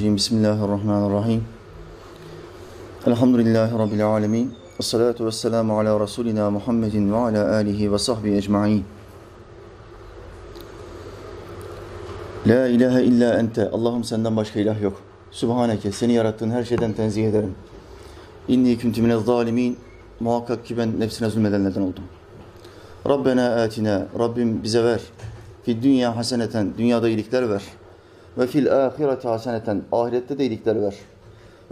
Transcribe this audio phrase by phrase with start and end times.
[0.00, 0.16] Euzubillahimineşşeytanirracim.
[0.16, 1.44] Bismillahirrahmanirrahim.
[3.06, 4.54] Elhamdülillahi Rabbil alemin.
[4.80, 8.84] Esselatu vesselamu ala Resulina Muhammedin ve ala alihi ve sahbihi ecma'in.
[12.46, 13.70] La ilahe illa ente.
[13.70, 15.00] Allah'ım senden başka ilah yok.
[15.30, 15.92] Sübhaneke.
[15.92, 17.54] Seni yarattığın her şeyden tenzih ederim.
[18.48, 19.78] İnni kuntu minez zalimin.
[20.20, 22.04] Muhakkak ki ben nefsine zulmedenlerden oldum.
[23.08, 24.06] Rabbena atina.
[24.18, 25.00] Rabbim bize ver.
[25.64, 26.72] Fid dünya haseneten.
[26.78, 27.62] Dünyada iyilikler ver.
[28.38, 29.82] Ve fil ahireti haseneten.
[29.92, 30.94] Ahirette de iyilikler ver.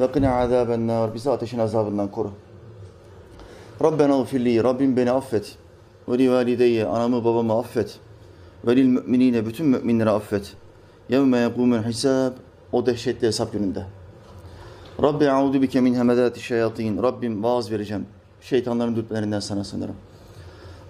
[0.01, 1.15] Ve kine azaben nar.
[1.15, 2.31] Bizi ateşin azabından koru.
[3.83, 4.65] Rabbena gfirli.
[4.65, 5.57] Rabbim beni affet.
[6.09, 6.87] Ve li valideyye.
[6.87, 7.99] Anamı babamı affet.
[8.67, 9.47] Ve lil müminine.
[9.47, 10.55] Bütün müminleri affet.
[11.09, 12.33] Yevme yekumul hisab.
[12.73, 13.87] O dehşetli hesap gününde.
[15.03, 17.03] Rabbi a'udu bike min hemedati şeyatin.
[17.03, 18.07] Rabbim vaaz vereceğim.
[18.41, 19.97] Şeytanların dürtmelerinden sana sınırım.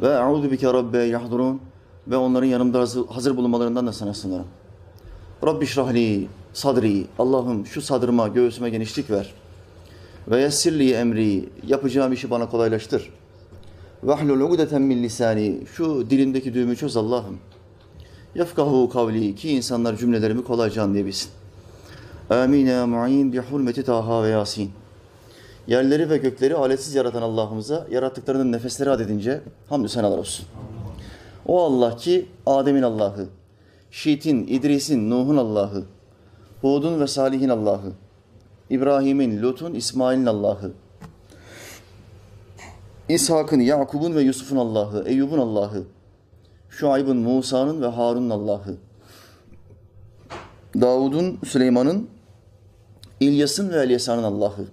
[0.03, 1.61] Ve a'udu bike rabbe yahdurun.
[2.09, 4.47] Ve onların yanımda hazır, bulunmalarından da sana sınırım.
[5.47, 7.07] Rabbi şrahli sadri.
[7.19, 9.35] Allah'ım şu sadrıma, göğsüme genişlik ver.
[10.29, 11.49] Ve yessirli emri.
[11.67, 13.11] Yapacağım işi bana kolaylaştır.
[14.05, 15.61] Ve ahlul ugdeten min lisani.
[15.75, 17.39] Şu dilimdeki düğümü çöz Allah'ım.
[18.35, 19.35] Yefkahu kavli.
[19.35, 21.31] Ki insanlar cümlelerimi kolayca anlayabilsin.
[22.31, 24.71] Amin ya mu'in bi hurmeti Taha ve Yasin.
[25.67, 30.47] Yerleri ve gökleri aletsiz yaratan Allah'ımıza yarattıklarının nefesleri adedince hamdü senalar olsun.
[31.47, 33.27] O Allah ki Adem'in Allah'ı,
[33.91, 35.85] Şit'in, İdris'in, Nuh'un Allah'ı,
[36.61, 37.93] Hud'un ve Salih'in Allah'ı,
[38.71, 40.73] İbrahim'in, Lut'un, İsmail'in Allah'ı,
[43.09, 45.85] İshak'ın, Yakub'un ve Yusuf'un Allah'ı, Eyyub'un Allah'ı,
[46.71, 48.77] Şuayb'ın, Musa'nın ve Harun'un Allah'ı,
[50.81, 52.09] Davud'un, Süleyman'ın,
[53.21, 54.69] İlyas'ın ve Elyasa'nın Allah'ı,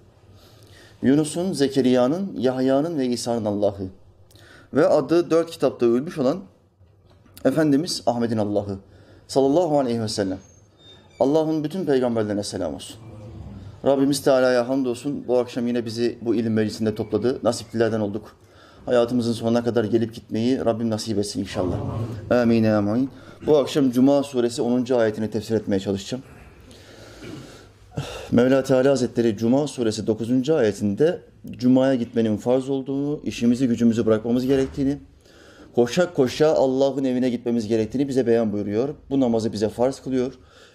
[1.02, 3.88] Yunus'un, Zekeriya'nın, Yahya'nın ve İsa'nın Allah'ı
[4.74, 6.40] ve adı dört kitapta ölmüş olan
[7.44, 8.78] Efendimiz Ahmet'in Allah'ı
[9.28, 10.38] sallallahu aleyhi ve sellem.
[11.20, 12.96] Allah'ın bütün peygamberlerine selam olsun.
[13.84, 15.24] Rabbimiz Teala'ya hamdolsun.
[15.28, 17.38] Bu akşam yine bizi bu ilim meclisinde topladı.
[17.42, 18.36] Nasiplilerden olduk.
[18.86, 21.76] Hayatımızın sonuna kadar gelip gitmeyi Rabbim nasip etsin inşallah.
[22.30, 23.10] Amin amin.
[23.46, 24.94] Bu akşam Cuma suresi 10.
[24.94, 26.24] ayetini tefsir etmeye çalışacağım.
[28.32, 30.50] Mevla Teala Hazretleri Cuma suresi 9.
[30.50, 34.98] ayetinde Cuma'ya gitmenin farz olduğunu, işimizi gücümüzü bırakmamız gerektiğini,
[35.76, 38.88] koşa koşa Allah'ın evine gitmemiz gerektiğini bize beyan buyuruyor.
[39.10, 40.32] Bu namazı bize farz kılıyor.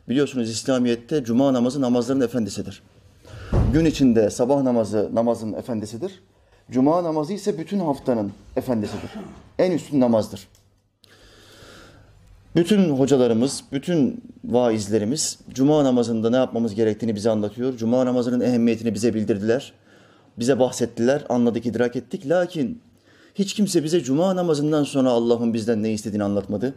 [0.09, 2.83] Biliyorsunuz İslamiyet'te Cuma namazı namazların efendisidir.
[3.73, 6.21] Gün içinde sabah namazı namazın efendisidir.
[6.71, 9.09] Cuma namazı ise bütün haftanın efendisidir.
[9.59, 10.47] En üstün namazdır.
[12.55, 17.77] Bütün hocalarımız, bütün vaizlerimiz Cuma namazında ne yapmamız gerektiğini bize anlatıyor.
[17.77, 19.73] Cuma namazının ehemmiyetini bize bildirdiler.
[20.39, 22.29] Bize bahsettiler, anladık, idrak ettik.
[22.29, 22.81] Lakin
[23.34, 26.74] hiç kimse bize Cuma namazından sonra Allah'ın bizden ne istediğini anlatmadı.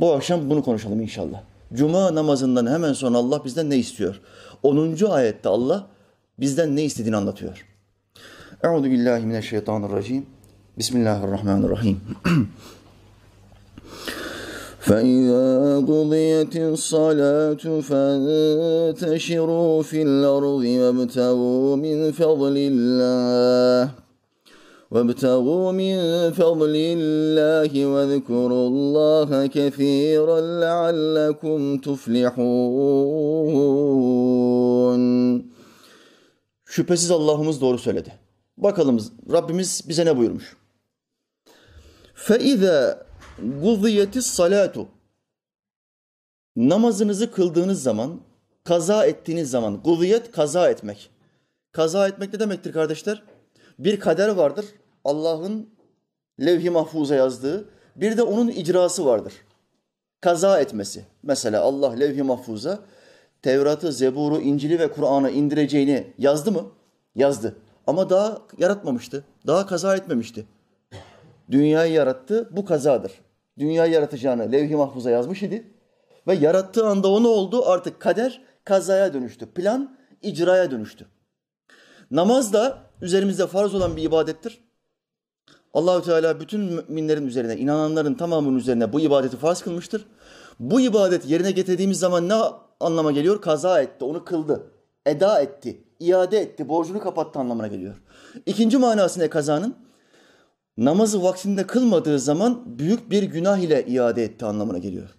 [0.00, 1.40] Bu akşam bunu konuşalım inşallah.
[1.74, 4.20] Cuma namazından hemen sonra Allah bizden ne istiyor?
[4.62, 5.04] 10.
[5.10, 5.86] ayette Allah
[6.40, 7.66] bizden ne istediğini anlatıyor.
[8.62, 10.26] Euzu billahi mineşşeytanirracim.
[10.78, 12.00] Bismillahirrahmanirrahim.
[14.88, 15.48] فإذا
[15.92, 23.80] قضيت الصلاة فانتشروا في الأرض وابتغوا من فضل الله
[24.94, 25.96] وابتغوا من
[26.40, 33.08] فضل الله واذكروا الله كثيرا لعلكم تفلحون
[36.64, 38.12] Şüphesiz Allah'ımız doğru söyledi.
[38.56, 40.56] Bakalım Rabbimiz bize ne buyurmuş?
[42.14, 43.08] فَاِذَا
[43.62, 44.88] Guziyetis salatu.
[46.56, 48.20] Namazınızı kıldığınız zaman,
[48.64, 51.10] kaza ettiğiniz zaman, guziyet kaza etmek.
[51.72, 53.22] Kaza etmek ne demektir kardeşler?
[53.78, 54.64] Bir kader vardır.
[55.03, 55.69] Allah'ın
[56.39, 57.69] levh-i mahfuza yazdığı.
[57.95, 59.33] Bir de onun icrası vardır.
[60.21, 61.05] Kaza etmesi.
[61.23, 62.79] Mesela Allah levh-i mahfuza
[63.41, 66.65] Tevrat'ı, Zebur'u, İncil'i ve Kur'an'ı indireceğini yazdı mı?
[67.15, 67.55] Yazdı.
[67.87, 69.23] Ama daha yaratmamıştı.
[69.47, 70.45] Daha kaza etmemişti.
[71.51, 73.11] Dünyayı yarattı, bu kazadır.
[73.59, 75.71] Dünyayı yaratacağını levh-i mahfuza yazmış idi.
[76.27, 77.65] Ve yarattığı anda o ne oldu?
[77.65, 79.45] Artık kader kazaya dönüştü.
[79.45, 81.05] Plan icraya dönüştü.
[82.11, 84.63] Namaz da üzerimizde farz olan bir ibadettir.
[85.73, 90.05] Allahü Teala bütün müminlerin üzerine, inananların tamamının üzerine bu ibadeti farz kılmıştır.
[90.59, 92.33] Bu ibadet yerine getirdiğimiz zaman ne
[92.79, 93.41] anlama geliyor?
[93.41, 94.63] Kaza etti, onu kıldı,
[95.05, 97.95] eda etti, iade etti, borcunu kapattı anlamına geliyor.
[98.45, 99.75] İkinci manası ne kazanın?
[100.77, 105.09] namazı vaktinde kılmadığı zaman büyük bir günah ile iade etti anlamına geliyor.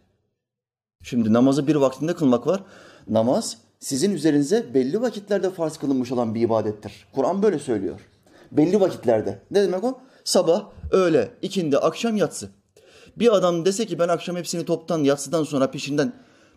[1.02, 2.62] Şimdi namazı bir vaktinde kılmak var.
[3.08, 7.06] Namaz sizin üzerinize belli vakitlerde farz kılınmış olan bir ibadettir.
[7.14, 8.00] Kur'an böyle söylüyor.
[8.52, 9.38] Belli vakitlerde.
[9.50, 10.00] Ne demek o?
[10.24, 12.48] Sabah, öğle, ikindi, akşam, yatsı.
[13.16, 16.12] Bir adam dese ki ben akşam hepsini toptan, yatsıdan sonra peşinden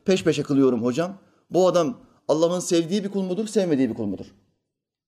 [0.05, 1.17] peş peşe kılıyorum hocam.
[1.49, 1.97] Bu adam
[2.27, 4.25] Allah'ın sevdiği bir kul mudur, sevmediği bir kul mudur?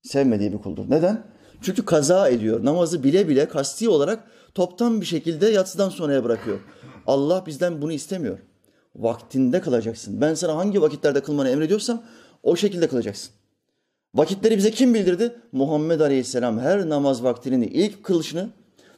[0.02, 0.84] Sevmediği bir kuldur.
[0.88, 1.26] Neden?
[1.62, 2.64] Çünkü kaza ediyor.
[2.64, 4.24] Namazı bile bile kasti olarak
[4.54, 6.60] toptan bir şekilde yatsıdan sonraya bırakıyor.
[7.06, 8.38] Allah bizden bunu istemiyor.
[8.96, 10.20] Vaktinde kılacaksın.
[10.20, 12.02] Ben sana hangi vakitlerde kılmanı emrediyorsam
[12.42, 13.32] o şekilde kılacaksın.
[14.15, 15.35] Vakitleri bize kim bildirdi?
[15.51, 18.49] Muhammed Aleyhisselam her namaz vaktini, ilk kılışını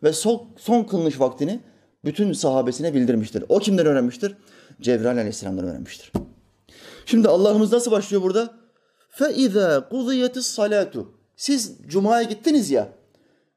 [0.04, 1.60] ve son, son kılınış vaktini
[2.06, 3.44] bütün sahabesine bildirmiştir.
[3.50, 4.38] O kimden öğrenmiştir?
[4.82, 6.12] Cebrail Aleyhisselam'dan öğrenmiştir.
[7.06, 8.54] Şimdi Allah'ımız nasıl başlıyor burada?
[9.18, 11.12] فَاِذَا قُضِيَتِ salatu.
[11.36, 12.90] Siz Cuma'ya gittiniz ya,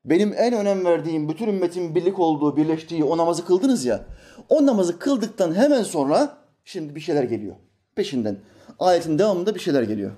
[0.05, 4.05] benim en önem verdiğim, bütün ümmetin birlik olduğu, birleştiği o namazı kıldınız ya,
[4.49, 7.57] o namazı kıldıktan hemen sonra şimdi bir şeyler geliyor.
[7.95, 8.37] Peşinden.
[8.79, 10.11] Ayetin devamında bir şeyler geliyor.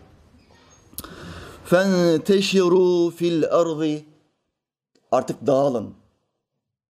[1.69, 4.01] Fenteşiru fil ardı.
[5.11, 5.93] Artık dağılın.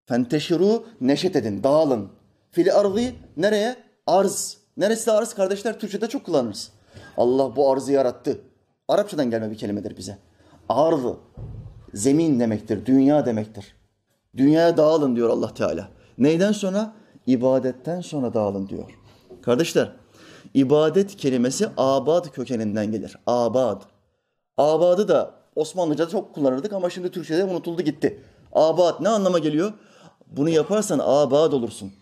[0.06, 2.08] Fenteşiru neşet edin, dağılın.
[2.50, 3.00] Fil ardı
[3.36, 3.76] nereye?
[4.06, 4.56] Arz.
[4.76, 5.80] Neresi arz kardeşler?
[5.80, 6.70] Türkçe'de çok kullanırız.
[7.16, 8.40] Allah bu arzı yarattı.
[8.88, 10.18] Arapçadan gelme bir kelimedir bize.
[10.68, 11.16] Ardı.
[11.94, 13.76] Zemin demektir, dünya demektir.
[14.36, 15.88] Dünyaya dağılın diyor Allah Teala.
[16.18, 16.92] Neyden sonra?
[17.26, 18.98] İbadetten sonra dağılın diyor.
[19.42, 19.92] Kardeşler,
[20.54, 23.16] ibadet kelimesi abad kökeninden gelir.
[23.26, 23.95] Abad.
[24.58, 28.22] Abadı da Osmanlıca'da çok kullanırdık ama şimdi Türkçe'de unutuldu gitti.
[28.52, 29.72] Abad ne anlama geliyor?
[30.26, 31.92] Bunu yaparsan abad olursun.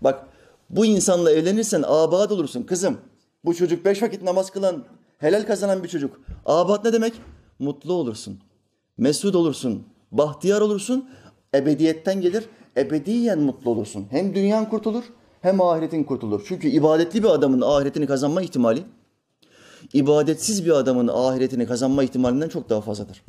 [0.00, 0.26] Bak
[0.70, 2.98] bu insanla evlenirsen abad olursun kızım.
[3.44, 4.84] Bu çocuk beş vakit namaz kılan,
[5.18, 6.20] helal kazanan bir çocuk.
[6.46, 7.14] Abad ne demek?
[7.58, 8.40] Mutlu olursun.
[8.98, 9.84] Mesut olursun.
[10.12, 11.10] Bahtiyar olursun.
[11.54, 12.44] Ebediyetten gelir.
[12.76, 14.06] Ebediyen mutlu olursun.
[14.10, 15.04] Hem dünyan kurtulur
[15.40, 16.44] hem ahiretin kurtulur.
[16.48, 18.82] Çünkü ibadetli bir adamın ahiretini kazanma ihtimali
[19.92, 23.22] ibadetsiz bir adamın ahiretini kazanma ihtimalinden çok daha fazladır.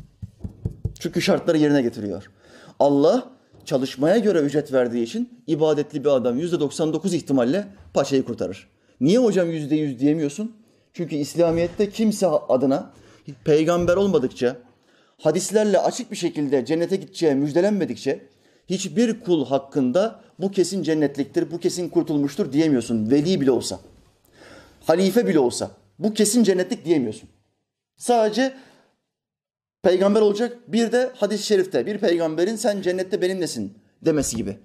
[1.00, 2.32] Çünkü şartları yerine getiriyor.
[2.80, 3.30] Allah
[3.66, 8.68] çalışmaya göre ücret verdiği için ibadetli bir adam yüzde 99 ihtimalle paçayı kurtarır.
[9.02, 10.52] Niye hocam yüzde yüz diyemiyorsun?
[10.94, 12.92] Çünkü İslamiyet'te kimse adına
[13.46, 14.58] peygamber olmadıkça,
[15.18, 18.28] hadislerle açık bir şekilde cennete gideceği müjdelenmedikçe
[18.70, 23.12] hiçbir kul hakkında bu kesin cennetliktir, bu kesin kurtulmuştur diyemiyorsun.
[23.12, 23.80] Veli bile olsa,
[24.86, 25.72] halife bile olsa
[26.04, 27.30] bu kesin cennetlik diyemiyorsun.
[27.98, 28.54] Sadece
[29.84, 34.58] peygamber olacak bir de hadis-i şerifte bir peygamberin sen cennette benimlesin demesi gibi.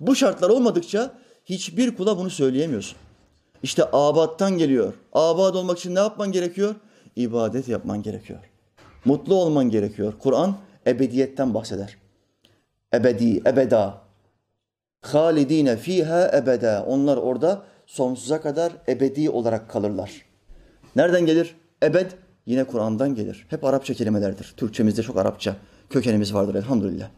[0.00, 1.14] Bu şartlar olmadıkça
[1.44, 2.96] hiçbir kula bunu söyleyemiyorsun.
[3.62, 4.94] İşte abattan geliyor.
[5.12, 6.74] Abad olmak için ne yapman gerekiyor?
[7.16, 8.38] İbadet yapman gerekiyor.
[9.04, 10.12] Mutlu olman gerekiyor.
[10.18, 11.96] Kur'an ebediyetten bahseder.
[12.94, 14.02] Ebedi, ebeda.
[15.00, 16.84] Halidine fiha ebeda.
[16.88, 20.27] Onlar orada sonsuza kadar ebedi olarak kalırlar.
[20.96, 21.54] Nereden gelir?
[21.82, 22.10] Ebed
[22.46, 23.46] yine Kur'an'dan gelir.
[23.48, 24.54] Hep Arapça kelimelerdir.
[24.56, 25.56] Türkçemizde çok Arapça
[25.90, 27.08] kökenimiz vardır elhamdülillah.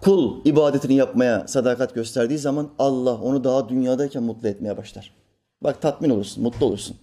[0.00, 5.12] Kul ibadetini yapmaya sadakat gösterdiği zaman Allah onu daha dünyadayken mutlu etmeye başlar.
[5.60, 6.96] Bak tatmin olursun, mutlu olursun.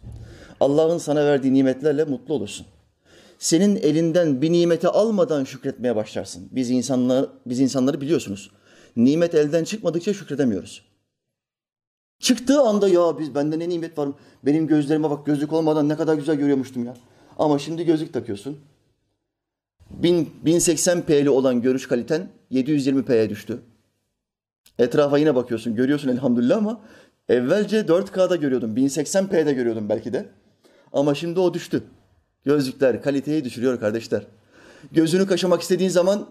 [0.60, 2.66] Allah'ın sana verdiği nimetlerle mutlu olursun.
[3.40, 6.50] Senin elinden bir nimeti almadan şükretmeye başlarsın.
[6.52, 8.52] Biz insanlar, biz insanları biliyorsunuz.
[8.96, 10.93] Nimet elden çıkmadıkça şükredemiyoruz.
[12.24, 14.10] Çıktığı anda ya biz bende ne nimet var.
[14.46, 16.94] Benim gözlerime bak gözlük olmadan ne kadar güzel görüyormuştum ya.
[17.40, 18.60] Ama şimdi gözlük takıyorsun.
[20.02, 23.60] 1080p'li olan görüş kaliten 720p'ye düştü.
[24.80, 26.82] Etrafa yine bakıyorsun, görüyorsun elhamdülillah ama
[27.30, 30.26] evvelce 4K'da görüyordum, 1080p'de görüyordum belki de.
[30.94, 31.84] Ama şimdi o düştü.
[32.46, 34.28] Gözlükler kaliteyi düşürüyor kardeşler.
[34.92, 36.30] Gözünü kaşımak istediğin zaman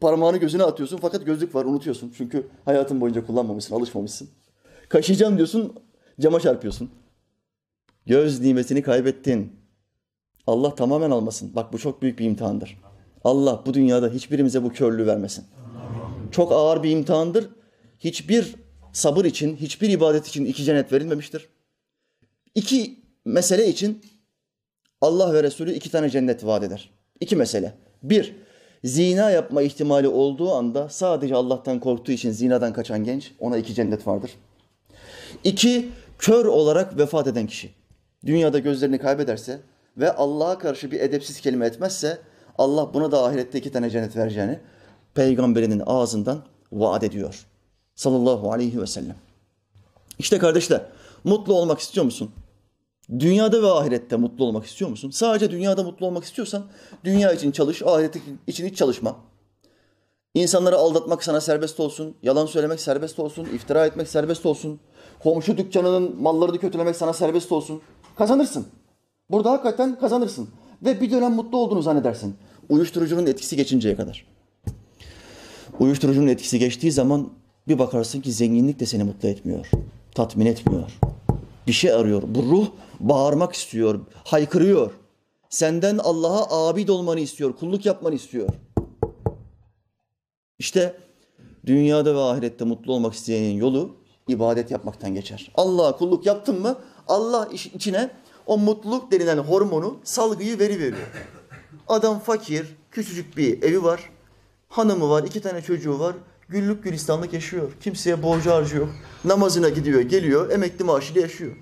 [0.00, 2.12] parmağını gözüne atıyorsun fakat gözlük var unutuyorsun.
[2.16, 4.28] Çünkü hayatın boyunca kullanmamışsın, alışmamışsın.
[4.88, 5.72] Kaşıyacağım diyorsun,
[6.20, 6.90] cama çarpıyorsun.
[8.06, 9.52] Göz nimetini kaybettin.
[10.46, 11.54] Allah tamamen almasın.
[11.54, 12.78] Bak bu çok büyük bir imtihandır.
[13.24, 15.44] Allah bu dünyada hiçbirimize bu körlüğü vermesin.
[16.30, 17.48] Çok ağır bir imtihandır.
[17.98, 18.54] Hiçbir
[18.92, 21.48] sabır için, hiçbir ibadet için iki cennet verilmemiştir.
[22.54, 24.02] İki mesele için
[25.00, 26.90] Allah ve Resulü iki tane cennet vaat eder.
[27.20, 27.74] İki mesele.
[28.02, 28.36] Bir,
[28.84, 34.06] zina yapma ihtimali olduğu anda sadece Allah'tan korktuğu için zinadan kaçan genç ona iki cennet
[34.06, 34.30] vardır.
[35.44, 37.74] İki, kör olarak vefat eden kişi.
[38.26, 39.60] Dünyada gözlerini kaybederse
[39.96, 42.18] ve Allah'a karşı bir edepsiz kelime etmezse
[42.58, 44.60] Allah buna da ahirette iki tane cennet vereceğini
[45.14, 46.42] peygamberinin ağzından
[46.72, 47.46] vaat ediyor.
[47.94, 49.16] Sallallahu aleyhi ve sellem.
[50.18, 50.82] İşte kardeşler
[51.24, 52.30] mutlu olmak istiyor musun?
[53.18, 55.10] Dünyada ve ahirette mutlu olmak istiyor musun?
[55.10, 56.66] Sadece dünyada mutlu olmak istiyorsan
[57.04, 58.16] dünya için çalış, ahiret
[58.46, 59.16] için hiç çalışma.
[60.34, 64.80] İnsanları aldatmak sana serbest olsun, yalan söylemek serbest olsun, iftira etmek serbest olsun,
[65.22, 67.80] komşu dükkanının mallarını kötülemek sana serbest olsun.
[68.16, 68.66] Kazanırsın.
[69.30, 70.48] Burada hakikaten kazanırsın.
[70.82, 72.36] Ve bir dönem mutlu olduğunu zannedersin.
[72.68, 74.26] Uyuşturucunun etkisi geçinceye kadar.
[75.80, 77.28] Uyuşturucunun etkisi geçtiği zaman
[77.68, 79.70] bir bakarsın ki zenginlik de seni mutlu etmiyor.
[80.14, 80.98] Tatmin etmiyor.
[81.66, 82.22] Bir şey arıyor.
[82.26, 82.66] Bu ruh
[83.00, 84.90] bağırmak istiyor, haykırıyor.
[85.48, 88.48] Senden Allah'a abid olmanı istiyor, kulluk yapmanı istiyor.
[90.58, 90.96] İşte
[91.66, 93.96] dünyada ve ahirette mutlu olmak isteyenin yolu
[94.28, 95.50] ibadet yapmaktan geçer.
[95.54, 96.78] Allah'a kulluk yaptın mı
[97.08, 98.10] Allah içine
[98.46, 101.08] o mutluluk denilen hormonu, salgıyı veri veriyor.
[101.88, 104.10] Adam fakir, küçücük bir evi var,
[104.68, 106.16] hanımı var, iki tane çocuğu var,
[106.48, 107.72] güllük gülistanlık yaşıyor.
[107.80, 108.88] Kimseye borcu harcı yok.
[109.24, 111.56] Namazına gidiyor, geliyor, emekli maaşıyla yaşıyor.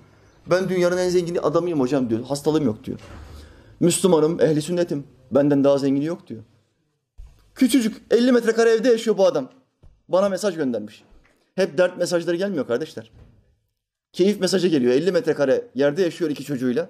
[0.49, 2.99] Ben dünyanın en zengin adamıyım hocam diyor, hastalığım yok diyor.
[3.79, 6.43] Müslümanım, ehli sünnetim, benden daha zengini yok diyor.
[7.55, 9.49] Küçücük 50 metrekare evde yaşıyor bu adam.
[10.09, 11.03] Bana mesaj göndermiş.
[11.55, 13.11] Hep dert mesajları gelmiyor kardeşler.
[14.13, 14.93] Keyif mesajı geliyor.
[14.93, 16.89] 50 metrekare yerde yaşıyor iki çocuğuyla.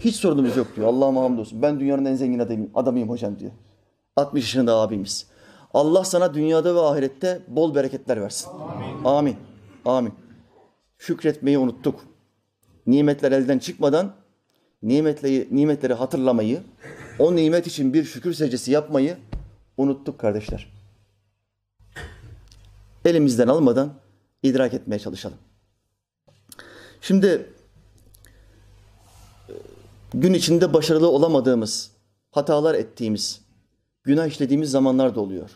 [0.00, 0.88] Hiç sorunumuz yok diyor.
[0.88, 1.62] Allah'ıma hamdolsun.
[1.62, 3.52] Ben dünyanın en zengin adamıyım, adamıyım hocam diyor.
[4.16, 5.26] 60 yaşında abimiz.
[5.74, 8.50] Allah sana dünyada ve ahirette bol bereketler versin.
[9.04, 9.36] Amin.
[9.84, 10.14] Amin.
[10.98, 12.04] Şükretmeyi unuttuk.
[12.86, 14.14] Nimetler elden çıkmadan
[14.82, 16.62] nimetleri, nimetleri hatırlamayı,
[17.18, 19.16] o nimet için bir şükür secdesi yapmayı
[19.76, 20.75] unuttuk kardeşler.
[23.06, 23.94] Elimizden almadan
[24.42, 25.38] idrak etmeye çalışalım.
[27.00, 27.52] Şimdi
[29.48, 29.52] e,
[30.14, 31.90] gün içinde başarılı olamadığımız,
[32.30, 33.40] hatalar ettiğimiz,
[34.02, 35.50] günah işlediğimiz zamanlar da oluyor.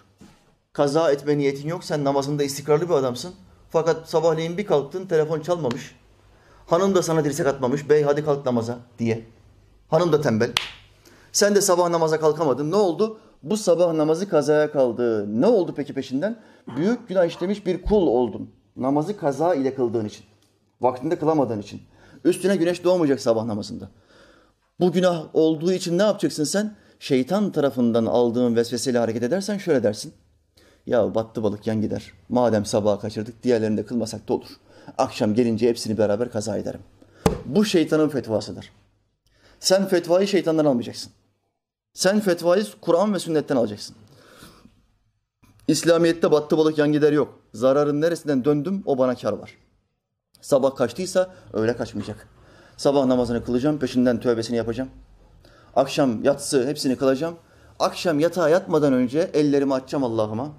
[0.73, 3.35] Kaza etme niyetin yok, sen namazında istikrarlı bir adamsın.
[3.71, 5.95] Fakat sabahleyin bir kalktın, telefon çalmamış.
[6.67, 9.25] Hanım da sana dirsek atmamış, bey hadi kalk namaza diye.
[9.89, 10.53] Hanım da tembel.
[11.33, 12.71] Sen de sabah namaza kalkamadın.
[12.71, 13.21] Ne oldu?
[13.43, 15.41] Bu sabah namazı kazaya kaldı.
[15.41, 16.37] Ne oldu peki peşinden?
[16.77, 18.51] Büyük günah işlemiş bir kul oldun.
[18.77, 20.25] Namazı kaza ile kıldığın için.
[20.81, 21.81] Vaktinde kılamadığın için.
[22.25, 23.89] Üstüne güneş doğmayacak sabah namazında.
[24.81, 26.77] Bu günah olduğu için ne yapacaksın sen?
[26.99, 30.13] Şeytan tarafından aldığın vesveseyle hareket edersen şöyle dersin.
[30.87, 32.13] Ya battı balık yan gider.
[32.29, 34.49] Madem sabaha kaçırdık diğerlerini de kılmasak da olur.
[34.99, 36.81] Akşam gelince hepsini beraber kaza ederim.
[37.45, 38.73] Bu şeytanın fetvasıdır.
[39.61, 41.13] Sen fetvayı şeytandan almayacaksın.
[41.93, 43.97] Sen fetvayı Kur'an ve sünnetten alacaksın.
[45.69, 47.39] İslamiyet'te battı balık yan gider yok.
[47.55, 49.57] Zararın neresinden döndüm o bana kar var.
[50.41, 52.29] Sabah kaçtıysa öyle kaçmayacak.
[52.77, 54.91] Sabah namazını kılacağım, peşinden tövbesini yapacağım.
[55.77, 57.37] Akşam yatsı hepsini kılacağım.
[57.79, 60.53] Akşam yatağa yatmadan önce ellerimi açacağım Allah'ıma.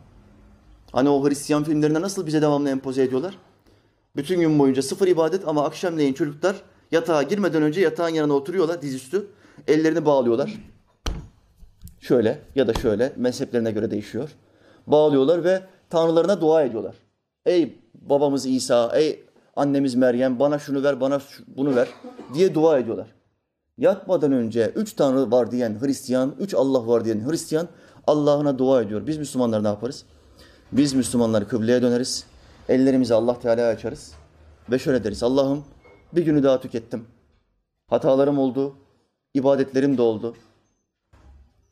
[0.92, 3.38] Hani o Hristiyan filmlerinde nasıl bize devamlı empoze ediyorlar?
[4.16, 6.56] Bütün gün boyunca sıfır ibadet ama akşamleyin çocuklar
[6.92, 9.28] yatağa girmeden önce yatağın yanına oturuyorlar dizüstü.
[9.68, 10.71] Ellerini bağlıyorlar.
[12.02, 14.30] Şöyle ya da şöyle mezheplerine göre değişiyor.
[14.88, 16.96] Bağlıyorlar ve tanrılarına dua ediyorlar.
[17.46, 19.24] Ey babamız İsa, ey
[19.56, 21.88] annemiz Meryem bana şunu ver, bana bunu ver
[22.34, 23.08] diye dua ediyorlar.
[23.78, 27.68] Yatmadan önce üç tanrı var diyen Hristiyan, üç Allah var diyen Hristiyan
[28.08, 29.08] Allah'ına dua ediyor.
[29.08, 30.06] Biz Müslümanlar ne yaparız?
[30.72, 32.26] Biz Müslümanlar kıbleye döneriz.
[32.70, 34.14] Ellerimizi Allah Teala'ya açarız.
[34.72, 35.24] Ve şöyle deriz.
[35.24, 35.64] Allah'ım
[36.14, 37.06] bir günü daha tükettim.
[37.88, 38.76] Hatalarım oldu.
[39.34, 40.36] ibadetlerim de oldu.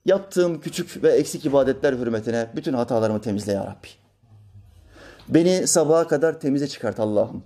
[0.09, 3.87] Yaptığım küçük ve eksik ibadetler hürmetine bütün hatalarımı temizle ya Rabbi.
[5.27, 7.43] Beni sabaha kadar temize çıkart Allah'ım.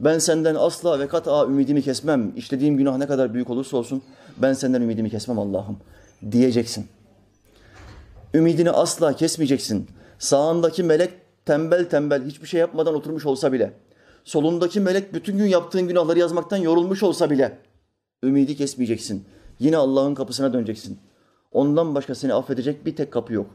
[0.00, 2.32] Ben senden asla ve kat'a ümidimi kesmem.
[2.36, 4.02] İşlediğim günah ne kadar büyük olursa olsun
[4.36, 5.78] ben senden ümidimi kesmem Allah'ım
[6.30, 6.86] diyeceksin.
[8.34, 9.86] Ümidini asla kesmeyeceksin.
[10.18, 11.10] Sağındaki melek
[11.44, 13.72] tembel tembel hiçbir şey yapmadan oturmuş olsa bile,
[14.24, 17.58] solundaki melek bütün gün yaptığın günahları yazmaktan yorulmuş olsa bile
[18.22, 19.24] ümidi kesmeyeceksin.
[19.58, 20.98] Yine Allah'ın kapısına döneceksin.
[21.56, 23.46] Ondan başka seni affedecek bir tek kapı yok.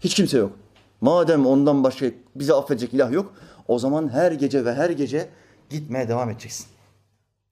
[0.00, 0.52] Hiç kimse yok.
[1.00, 2.06] Madem ondan başka
[2.36, 3.34] bizi affedecek ilah yok,
[3.68, 5.28] o zaman her gece ve her gece
[5.70, 6.66] gitmeye devam edeceksin.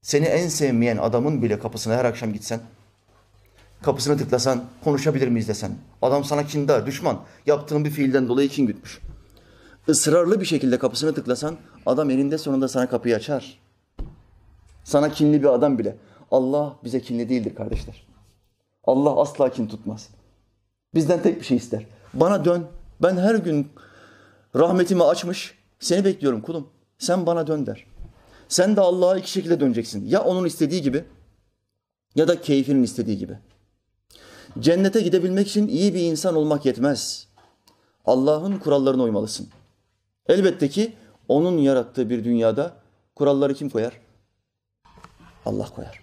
[0.03, 2.61] Seni en sevmeyen adamın bile kapısına her akşam gitsen,
[3.83, 5.73] kapısını tıklasan, konuşabilir miyiz desen.
[6.03, 7.21] Adam sana kindar, düşman.
[7.47, 9.01] Yaptığın bir fiilden dolayı kin gütmüş.
[9.89, 13.61] Israrlı bir şekilde kapısını tıklasan, adam elinde sonunda sana kapıyı açar.
[14.85, 15.97] Sana kinli bir adam bile.
[16.31, 18.10] Allah bize kinli değildir kardeşler.
[18.85, 20.09] Allah asla kin tutmaz.
[20.95, 21.87] Bizden tek bir şey ister.
[22.15, 22.67] Bana dön.
[23.03, 23.69] Ben her gün
[24.57, 25.59] rahmetimi açmış.
[25.79, 26.69] Seni bekliyorum kulum.
[26.99, 27.87] Sen bana dön der.
[28.49, 30.09] Sen de Allah'a iki şekilde döneceksin.
[30.09, 31.05] Ya onun istediği gibi
[32.15, 33.39] ya da keyfinin istediği gibi.
[34.59, 37.27] Cennete gidebilmek için iyi bir insan olmak yetmez.
[38.05, 39.49] Allah'ın kurallarına uymalısın.
[40.29, 40.97] Elbette ki
[41.29, 42.77] onun yarattığı bir dünyada
[43.15, 44.01] kuralları kim koyar?
[45.47, 46.01] Allah koyar.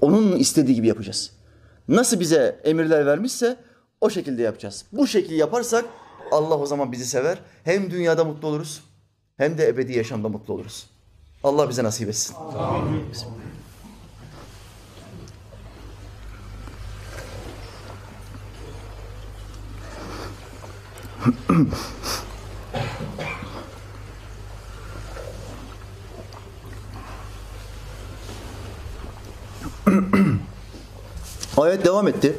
[0.00, 1.41] Onun istediği gibi yapacağız
[1.88, 3.56] nasıl bize emirler vermişse
[4.00, 4.84] o şekilde yapacağız.
[4.92, 5.84] Bu şekil yaparsak
[6.30, 7.38] Allah o zaman bizi sever.
[7.64, 8.82] Hem dünyada mutlu oluruz
[9.36, 10.86] hem de ebedi yaşamda mutlu oluruz.
[11.44, 12.34] Allah bize nasip etsin.
[12.34, 13.04] Amin.
[21.46, 21.72] Ahem.
[31.57, 32.37] Ayet devam etti.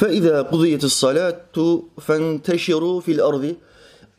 [0.00, 1.56] فَاِذَا قُضِيَتِ الصَّلَاتُ
[2.06, 3.54] فَانْتَشِرُوا fil الْأَرْضِ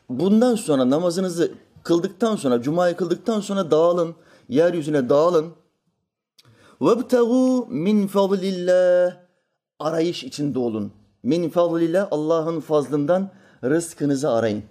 [0.10, 1.52] Bundan sonra namazınızı
[1.84, 4.16] kıldıktan sonra, cumayı kıldıktan sonra dağılın,
[4.50, 5.54] yeryüzüne dağılın.
[6.82, 8.70] وَابْتَغُوا min فَضْلِ
[9.80, 10.92] Arayış içinde olun.
[11.24, 13.32] Min fadlillah Allah'ın fazlından
[13.64, 14.64] rızkınızı arayın.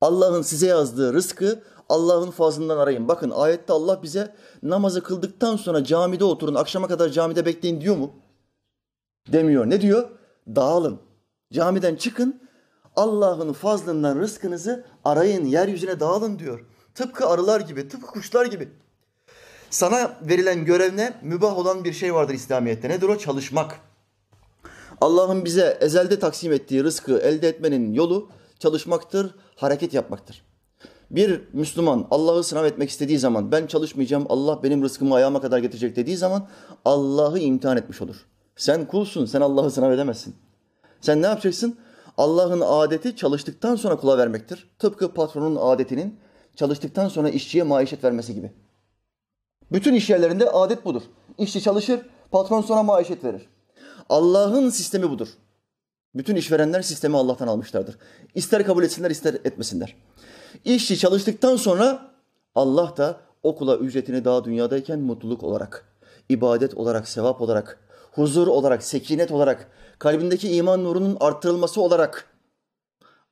[0.00, 3.07] Allah'ın size yazdığı rızkı Allah'ın fazlından arayın.
[3.07, 8.11] Bakın ayette Allah bize namazı kıldıktan sonra camide oturun, akşama kadar camide bekleyin diyor mu?
[9.31, 9.69] Demiyor.
[9.69, 10.09] Ne diyor?
[10.47, 10.99] Dağılın.
[11.53, 12.41] Camiden çıkın,
[12.95, 16.65] Allah'ın fazlından rızkınızı arayın, yeryüzüne dağılın diyor.
[16.95, 18.71] Tıpkı arılar gibi, tıpkı kuşlar gibi.
[19.69, 21.13] Sana verilen görev ne?
[21.21, 22.89] Mübah olan bir şey vardır İslamiyet'te.
[22.89, 23.17] Nedir o?
[23.17, 23.79] Çalışmak.
[25.01, 30.45] Allah'ın bize ezelde taksim ettiği rızkı elde etmenin yolu çalışmaktır, hareket yapmaktır.
[31.13, 35.95] Bir Müslüman Allah'ı sınav etmek istediği zaman ben çalışmayacağım, Allah benim rızkımı ayağıma kadar getirecek
[35.95, 36.47] dediği zaman
[36.85, 38.25] Allah'ı imtihan etmiş olur.
[38.55, 40.35] Sen kulsun, sen Allah'ı sınav edemezsin.
[41.01, 41.77] Sen ne yapacaksın?
[42.17, 44.69] Allah'ın adeti çalıştıktan sonra kula vermektir.
[44.79, 46.19] Tıpkı patronun adetinin
[46.55, 48.51] çalıştıktan sonra işçiye maişet vermesi gibi.
[49.71, 51.01] Bütün iş yerlerinde adet budur.
[51.37, 51.99] İşçi çalışır,
[52.31, 53.49] patron sonra maişet verir.
[54.09, 55.27] Allah'ın sistemi budur.
[56.15, 57.97] Bütün işverenler sistemi Allah'tan almışlardır.
[58.35, 59.95] İster kabul etsinler ister etmesinler.
[60.65, 62.11] İşçi çalıştıktan sonra
[62.55, 65.85] Allah da okula ücretini daha dünyadayken mutluluk olarak,
[66.29, 67.79] ibadet olarak, sevap olarak,
[68.11, 72.29] huzur olarak, sekinet olarak, kalbindeki iman nurunun arttırılması olarak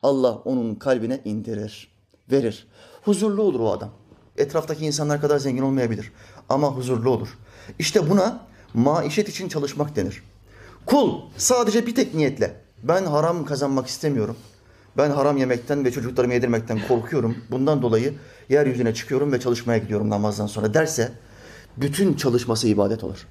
[0.04, 1.92] Allah onun kalbine indirir,
[2.32, 2.68] verir.
[3.02, 3.90] Huzurlu olur o adam.
[4.38, 6.12] Etraftaki insanlar kadar zengin olmayabilir
[6.50, 7.38] ama huzurlu olur.
[7.80, 10.24] İşte buna maişet için çalışmak denir.
[10.86, 14.38] Kul sadece bir tek niyetle ben haram kazanmak istemiyorum.
[14.98, 17.38] Ben haram yemekten ve çocuklarımı yedirmekten korkuyorum.
[17.52, 18.14] Bundan dolayı
[18.50, 21.12] yeryüzüne çıkıyorum ve çalışmaya gidiyorum namazdan sonra derse
[21.78, 23.28] bütün çalışması ibadet olur.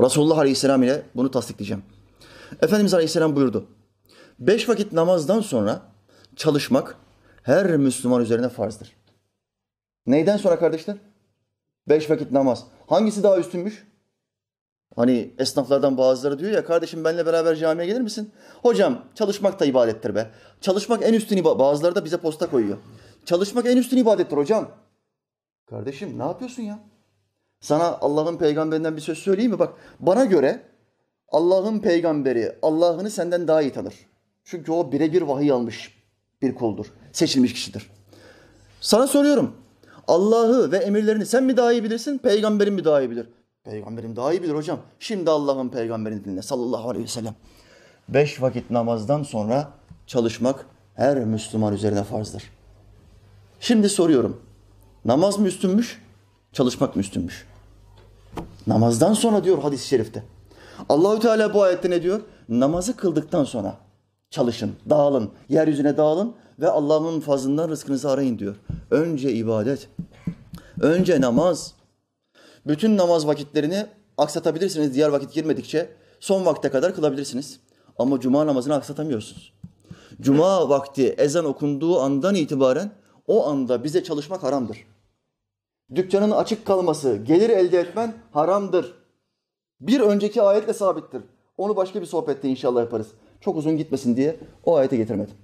[0.00, 1.82] Resulullah Aleyhisselam ile bunu tasdikleyeceğim.
[2.62, 3.66] Efendimiz Aleyhisselam buyurdu.
[4.38, 5.82] Beş vakit namazdan sonra
[6.36, 6.96] çalışmak
[7.42, 8.96] her Müslüman üzerine farzdır.
[10.06, 10.96] Neyden sonra kardeşler?
[11.88, 12.64] Beş vakit namaz.
[12.86, 13.86] Hangisi daha üstünmüş?
[14.96, 18.32] Hani esnaflardan bazıları diyor ya kardeşim benimle beraber camiye gelir misin?
[18.62, 20.30] Hocam çalışmak da ibadettir be.
[20.60, 21.58] Çalışmak en üstün ibadet.
[21.58, 22.78] Bazıları da bize posta koyuyor.
[23.24, 24.70] Çalışmak en üstün ibadettir hocam.
[25.70, 26.78] Kardeşim ne yapıyorsun ya?
[27.60, 29.58] Sana Allah'ın peygamberinden bir söz söyleyeyim mi?
[29.58, 30.62] Bak bana göre
[31.28, 33.94] Allah'ın peygamberi Allah'ını senden daha iyi tanır.
[34.44, 35.98] Çünkü o birebir vahiy almış
[36.42, 36.86] bir kuldur.
[37.12, 37.90] Seçilmiş kişidir.
[38.80, 39.56] Sana soruyorum.
[40.08, 43.26] Allah'ı ve emirlerini sen mi daha iyi bilirsin, peygamberin mi daha iyi bilir?
[43.70, 44.78] Peygamberim daha iyi bilir hocam.
[45.00, 47.34] Şimdi Allah'ın peygamberini dinle sallallahu aleyhi ve sellem.
[48.08, 49.70] Beş vakit namazdan sonra
[50.06, 52.42] çalışmak her Müslüman üzerine farzdır.
[53.60, 54.40] Şimdi soruyorum.
[55.04, 56.02] Namaz mı üstünmüş,
[56.52, 57.46] çalışmak mı üstünmüş?
[58.66, 60.22] Namazdan sonra diyor hadis-i şerifte.
[60.88, 62.20] Allahü Teala bu ayette ne diyor?
[62.48, 63.76] Namazı kıldıktan sonra
[64.30, 68.56] çalışın, dağılın, yeryüzüne dağılın ve Allah'ın fazlından rızkınızı arayın diyor.
[68.90, 69.88] Önce ibadet,
[70.80, 71.77] önce namaz,
[72.66, 73.86] bütün namaz vakitlerini
[74.18, 75.90] aksatabilirsiniz diğer vakit girmedikçe.
[76.20, 77.60] Son vakte kadar kılabilirsiniz.
[77.98, 79.52] Ama cuma namazını aksatamıyorsunuz.
[80.20, 82.90] Cuma vakti ezan okunduğu andan itibaren
[83.26, 84.86] o anda bize çalışmak haramdır.
[85.94, 88.94] Dükkanın açık kalması, gelir elde etmen haramdır.
[89.80, 91.22] Bir önceki ayetle sabittir.
[91.56, 93.06] Onu başka bir sohbette inşallah yaparız.
[93.40, 95.34] Çok uzun gitmesin diye o ayete getirmedim.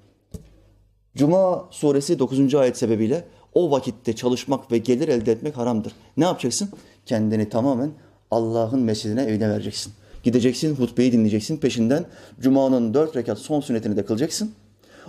[1.16, 2.54] Cuma suresi 9.
[2.54, 5.92] ayet sebebiyle o vakitte çalışmak ve gelir elde etmek haramdır.
[6.16, 6.70] Ne yapacaksın?
[7.06, 7.92] Kendini tamamen
[8.30, 9.92] Allah'ın mescidine, evine vereceksin.
[10.22, 11.56] Gideceksin, hutbeyi dinleyeceksin.
[11.56, 12.04] Peşinden
[12.40, 14.52] Cuma'nın dört rekat son sünnetini de kılacaksın.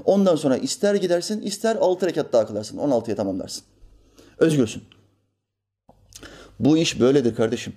[0.06, 2.78] Ondan sonra ister gidersin, ister altı rekat daha kılarsın.
[2.78, 3.64] On altıya tamamlarsın.
[4.38, 4.84] Özgürsün.
[6.60, 7.74] Bu iş böyledir kardeşim.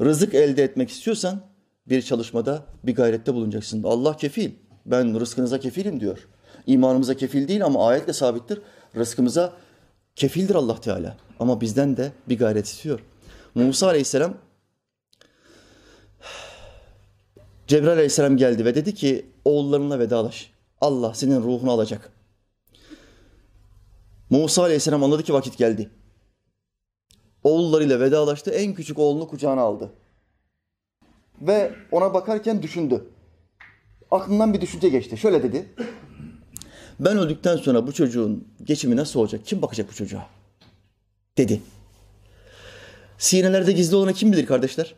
[0.00, 1.40] Rızık elde etmek istiyorsan
[1.88, 3.82] bir çalışmada, bir gayrette bulunacaksın.
[3.82, 4.50] Allah kefil.
[4.86, 6.28] Ben rızkınıza kefilim diyor.
[6.66, 8.60] İmanımıza kefil değil ama ayetle sabittir.
[8.96, 9.52] Rızkımıza
[10.16, 11.16] kefildir Allah Teala.
[11.40, 13.00] Ama bizden de bir gayret istiyor.
[13.54, 14.34] Musa Aleyhisselam
[17.66, 20.50] Cebrail Aleyhisselam geldi ve dedi ki oğullarınla vedalaş.
[20.80, 22.12] Allah senin ruhunu alacak.
[24.30, 25.90] Musa Aleyhisselam anladı ki vakit geldi.
[27.44, 28.50] Oğullarıyla vedalaştı.
[28.50, 29.90] En küçük oğlunu kucağına aldı.
[31.40, 33.04] Ve ona bakarken düşündü.
[34.10, 35.16] Aklından bir düşünce geçti.
[35.16, 35.68] Şöyle dedi.
[37.00, 39.40] Ben öldükten sonra bu çocuğun geçimi nasıl olacak?
[39.44, 40.26] Kim bakacak bu çocuğa?
[41.38, 41.60] Dedi.
[43.20, 44.94] Sinelerde gizli olanı kim bilir kardeşler?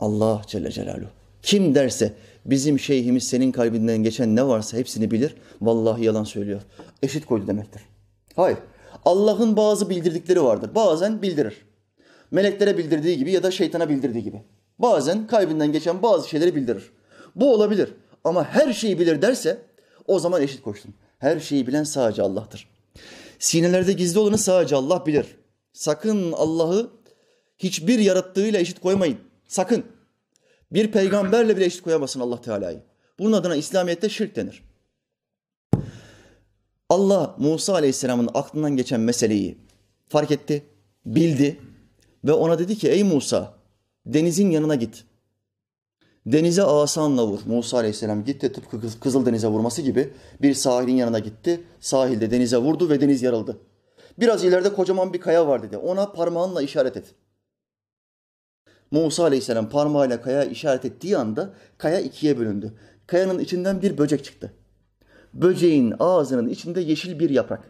[0.00, 1.08] Allah Celle Celaluhu.
[1.42, 2.12] Kim derse
[2.44, 5.34] bizim şeyhimiz senin kalbinden geçen ne varsa hepsini bilir.
[5.60, 6.60] Vallahi yalan söylüyor.
[7.02, 7.82] Eşit koydu demektir.
[8.36, 8.58] Hayır.
[9.04, 10.74] Allah'ın bazı bildirdikleri vardır.
[10.74, 11.66] Bazen bildirir.
[12.30, 14.42] Meleklere bildirdiği gibi ya da şeytana bildirdiği gibi.
[14.78, 16.92] Bazen kalbinden geçen bazı şeyleri bildirir.
[17.36, 17.94] Bu olabilir.
[18.24, 19.58] Ama her şeyi bilir derse
[20.06, 20.94] o zaman eşit koştun.
[21.18, 22.68] Her şeyi bilen sadece Allah'tır.
[23.38, 25.26] Sinelerde gizli olanı sadece Allah bilir.
[25.72, 27.01] Sakın Allah'ı
[27.58, 29.18] hiçbir yarattığıyla eşit koymayın.
[29.48, 29.84] Sakın.
[30.72, 32.82] Bir peygamberle bile eşit koyamazsın Allah Teala'yı.
[33.18, 34.62] Bunun adına İslamiyet'te şirk denir.
[36.88, 39.58] Allah Musa Aleyhisselam'ın aklından geçen meseleyi
[40.08, 40.62] fark etti,
[41.06, 41.60] bildi
[42.24, 43.54] ve ona dedi ki ey Musa
[44.06, 45.04] denizin yanına git.
[46.26, 47.40] Denize asanla vur.
[47.46, 50.12] Musa Aleyhisselam gitti tıpkı Kızıl Denize vurması gibi
[50.42, 51.60] bir sahilin yanına gitti.
[51.80, 53.58] Sahilde denize vurdu ve deniz yarıldı.
[54.20, 55.76] Biraz ileride kocaman bir kaya var dedi.
[55.76, 57.14] Ona parmağınla işaret et.
[58.92, 62.72] Musa Aleyhisselam parmağıyla kaya işaret ettiği anda kaya ikiye bölündü.
[63.06, 64.52] Kayanın içinden bir böcek çıktı.
[65.34, 67.60] Böceğin ağzının içinde yeşil bir yaprak.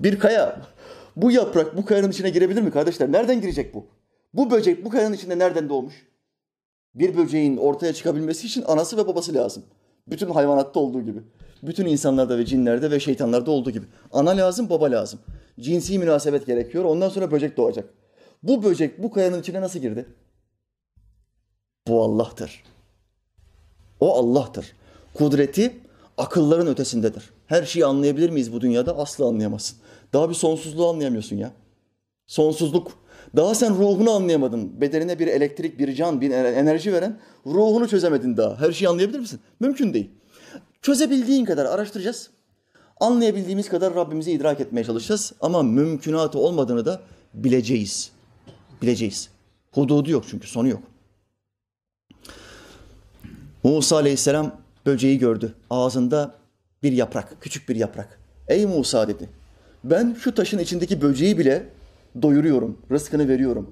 [0.00, 0.60] Bir kaya.
[1.16, 3.12] Bu yaprak bu kayanın içine girebilir mi kardeşler?
[3.12, 3.86] Nereden girecek bu?
[4.34, 5.94] Bu böcek bu kayanın içinde nereden doğmuş?
[6.94, 9.62] Bir böceğin ortaya çıkabilmesi için anası ve babası lazım.
[10.08, 11.22] Bütün hayvanatta olduğu gibi.
[11.62, 13.86] Bütün insanlarda ve cinlerde ve şeytanlarda olduğu gibi.
[14.12, 15.20] Ana lazım, baba lazım.
[15.60, 16.84] Cinsi münasebet gerekiyor.
[16.84, 17.99] Ondan sonra böcek doğacak.
[18.42, 20.06] Bu böcek bu kayanın içine nasıl girdi?
[21.88, 22.62] Bu Allah'tır.
[24.00, 24.72] O Allah'tır.
[25.14, 25.80] Kudreti
[26.18, 27.30] akılların ötesindedir.
[27.46, 28.98] Her şeyi anlayabilir miyiz bu dünyada?
[28.98, 29.78] Asla anlayamazsın.
[30.12, 31.52] Daha bir sonsuzluğu anlayamıyorsun ya.
[32.26, 32.92] Sonsuzluk.
[33.36, 34.80] Daha sen ruhunu anlayamadın.
[34.80, 38.60] Bedenine bir elektrik, bir can, bir enerji veren ruhunu çözemedin daha.
[38.60, 39.40] Her şeyi anlayabilir misin?
[39.60, 40.10] Mümkün değil.
[40.82, 42.30] Çözebildiğin kadar araştıracağız.
[43.00, 45.32] Anlayabildiğimiz kadar Rabbimizi idrak etmeye çalışacağız.
[45.40, 47.00] Ama mümkünatı olmadığını da
[47.34, 48.12] bileceğiz.
[48.82, 49.28] Bileceğiz.
[49.72, 50.82] Hududu yok çünkü sonu yok.
[53.62, 55.54] Musa aleyhisselam böceği gördü.
[55.70, 56.34] Ağzında
[56.82, 58.20] bir yaprak, küçük bir yaprak.
[58.48, 59.28] Ey Musa dedi.
[59.84, 61.68] Ben şu taşın içindeki böceği bile
[62.22, 63.70] doyuruyorum, rızkını veriyorum.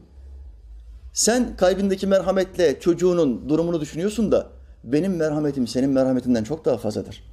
[1.12, 4.50] Sen kalbindeki merhametle çocuğunun durumunu düşünüyorsun da
[4.84, 7.24] benim merhametim senin merhametinden çok daha fazladır.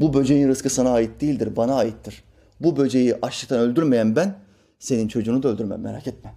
[0.00, 2.22] Bu böceğin rızkı sana ait değildir, bana aittir.
[2.60, 4.34] Bu böceği açlıktan öldürmeyen ben,
[4.78, 6.34] senin çocuğunu da öldürmem merak etme.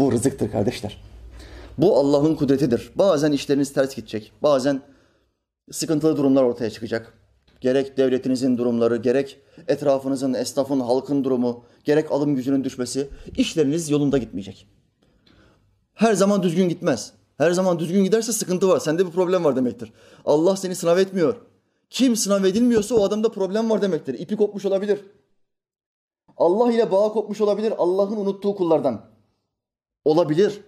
[0.00, 1.00] Bu rızıktır kardeşler.
[1.78, 2.92] Bu Allah'ın kudretidir.
[2.94, 4.32] Bazen işleriniz ters gidecek.
[4.42, 4.82] Bazen
[5.70, 7.14] sıkıntılı durumlar ortaya çıkacak.
[7.60, 14.66] Gerek devletinizin durumları, gerek etrafınızın, esnafın, halkın durumu, gerek alım gücünün düşmesi, işleriniz yolunda gitmeyecek.
[15.94, 17.12] Her zaman düzgün gitmez.
[17.38, 18.80] Her zaman düzgün giderse sıkıntı var.
[18.80, 19.92] Sende bir problem var demektir.
[20.24, 21.36] Allah seni sınav etmiyor.
[21.90, 24.18] Kim sınav edilmiyorsa o adamda problem var demektir.
[24.18, 25.00] İpi kopmuş olabilir.
[26.36, 27.74] Allah ile bağ kopmuş olabilir.
[27.78, 29.09] Allah'ın unuttuğu kullardan.
[30.04, 30.60] Olabilir.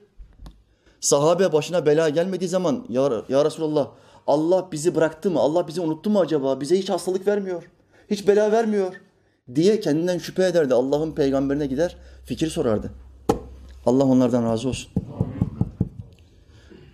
[1.01, 3.91] Sahabe başına bela gelmediği zaman ya, ya Resulallah
[4.27, 5.41] Allah bizi bıraktı mı?
[5.41, 6.61] Allah bizi unuttu mu acaba?
[6.61, 7.71] Bize hiç hastalık vermiyor.
[8.11, 8.95] Hiç bela vermiyor.
[9.55, 10.75] Diye kendinden şüphe ederdi.
[10.75, 12.91] Allah'ın peygamberine gider fikir sorardı.
[13.87, 14.93] Allah onlardan razı olsun.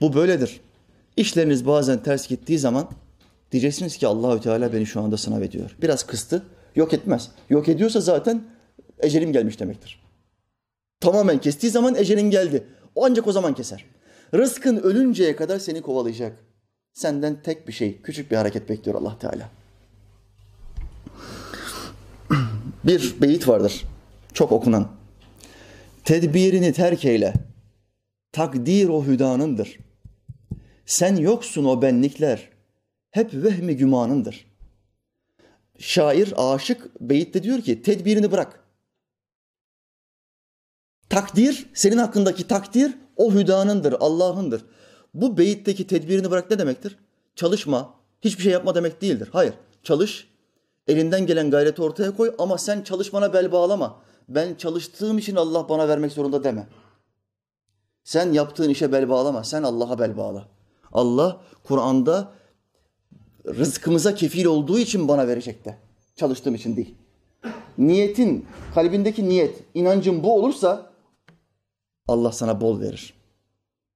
[0.01, 0.61] Bu böyledir.
[1.17, 2.89] İşleriniz bazen ters gittiği zaman
[3.53, 5.77] diyeceksiniz ki Allahü Teala beni şu anda sınav ediyor.
[5.83, 6.43] Biraz kıstı.
[6.77, 7.31] Yok etmez.
[7.51, 8.43] Yok ediyorsa zaten
[9.01, 10.08] ecelim gelmiş demektir.
[11.01, 12.67] Tamamen kestiği zaman ecelin geldi.
[12.95, 13.85] O ancak o zaman keser.
[14.35, 16.45] Rızkın ölünceye kadar seni kovalayacak.
[16.93, 19.51] Senden tek bir şey, küçük bir hareket bekliyor Allah Teala.
[22.85, 23.85] Bir beyit vardır.
[24.33, 24.89] Çok okunan.
[26.05, 27.35] Tedbirini terk eyle.
[28.33, 29.79] Takdir o hüdanındır.
[30.87, 32.49] Sen yoksun o benlikler.
[33.11, 34.47] Hep vehmi gümanındır.
[35.79, 38.65] Şair, aşık beyitte diyor ki tedbirini bırak.
[41.19, 44.65] Takdir, senin hakkındaki takdir o hüdanındır, Allah'ındır.
[45.15, 46.99] Bu beyitteki tedbirini bırak ne demektir?
[47.37, 49.29] Çalışma, hiçbir şey yapma demek değildir.
[49.33, 50.29] Hayır, çalış,
[50.89, 54.01] elinden gelen gayreti ortaya koy ama sen çalışmana bel bağlama.
[54.29, 56.67] Ben çalıştığım için Allah bana vermek zorunda deme.
[58.05, 60.49] Sen yaptığın işe bel bağlama, sen Allah'a bel bağla.
[60.93, 62.33] Allah Kur'an'da
[63.47, 65.79] rızkımıza kefil olduğu için bana verecek de.
[66.17, 66.95] Çalıştığım için değil.
[67.79, 70.88] Niyetin, kalbindeki niyet, inancın bu olursa
[72.09, 73.15] Allah sana bol verir.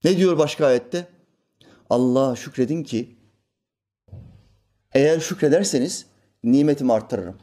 [0.04, 1.08] Ne diyor başka ayette?
[1.90, 3.16] Allah'a şükredin ki
[4.92, 6.06] eğer şükrederseniz
[6.44, 7.36] nimetimi arttırırım.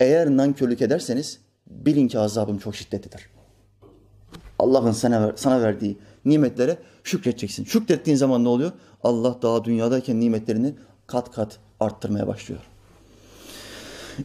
[0.00, 3.28] Eğer nankörlük ederseniz bilin ki azabım çok şiddetlidir.
[4.58, 7.64] Allah'ın sana, sana verdiği nimetlere şükredeceksin.
[7.64, 8.72] Şükrettiğin zaman ne oluyor?
[9.02, 10.74] Allah daha dünyadayken nimetlerini
[11.06, 12.60] kat kat arttırmaya başlıyor.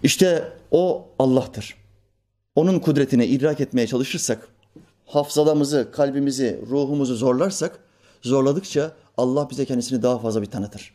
[0.04, 1.76] İşte o Allah'tır.
[2.56, 4.48] Onun kudretine idrak etmeye çalışırsak
[5.10, 7.80] hafızalamızı, kalbimizi, ruhumuzu zorlarsak,
[8.22, 10.94] zorladıkça Allah bize kendisini daha fazla bir tanıtır,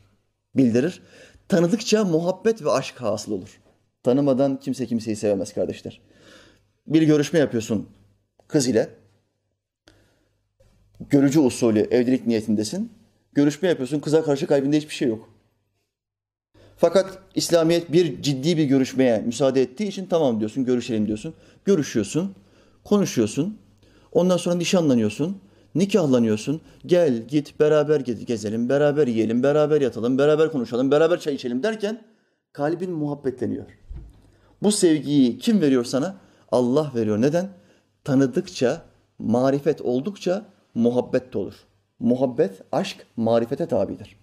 [0.54, 1.02] bildirir.
[1.48, 3.60] Tanıdıkça muhabbet ve aşk hasıl olur.
[4.02, 6.00] Tanımadan kimse kimseyi sevemez kardeşler.
[6.86, 7.88] Bir görüşme yapıyorsun
[8.48, 8.90] kız ile.
[11.10, 12.92] Görücü usulü evlilik niyetindesin.
[13.32, 14.00] Görüşme yapıyorsun.
[14.00, 15.28] Kıza karşı kalbinde hiçbir şey yok.
[16.76, 21.34] Fakat İslamiyet bir ciddi bir görüşmeye müsaade ettiği için tamam diyorsun, görüşelim diyorsun.
[21.64, 22.34] Görüşüyorsun,
[22.84, 23.58] konuşuyorsun.
[24.14, 25.36] Ondan sonra nişanlanıyorsun,
[25.74, 26.60] nikahlanıyorsun.
[26.86, 32.02] Gel, git, beraber gezelim, beraber yiyelim, beraber yatalım, beraber konuşalım, beraber çay içelim derken
[32.52, 33.66] kalbin muhabbetleniyor.
[34.62, 36.16] Bu sevgiyi kim veriyor sana?
[36.52, 37.20] Allah veriyor.
[37.20, 37.48] Neden?
[38.04, 38.82] Tanıdıkça,
[39.18, 41.54] marifet oldukça muhabbet de olur.
[41.98, 44.16] Muhabbet, aşk, marifete tabidir.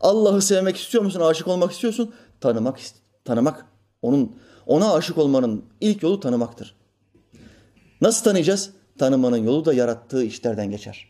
[0.00, 1.20] Allah'ı sevmek istiyor musun?
[1.20, 2.14] Aşık olmak istiyorsun?
[2.40, 2.80] Tanımak,
[3.24, 3.66] tanımak.
[4.02, 6.74] Onun ona aşık olmanın ilk yolu tanımaktır.
[8.00, 8.70] Nasıl tanıyacağız?
[9.00, 11.06] Tanımanın yolu da yarattığı işlerden geçer.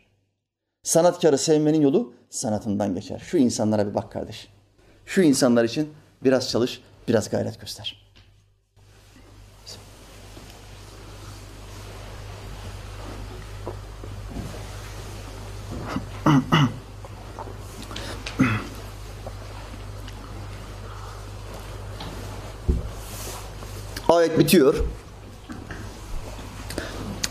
[0.83, 3.21] Sanatkarı sevmenin yolu sanatından geçer.
[3.25, 4.47] Şu insanlara bir bak kardeş.
[5.05, 8.11] Şu insanlar için biraz çalış, biraz gayret göster.
[24.09, 25.00] Ayet bitiyor.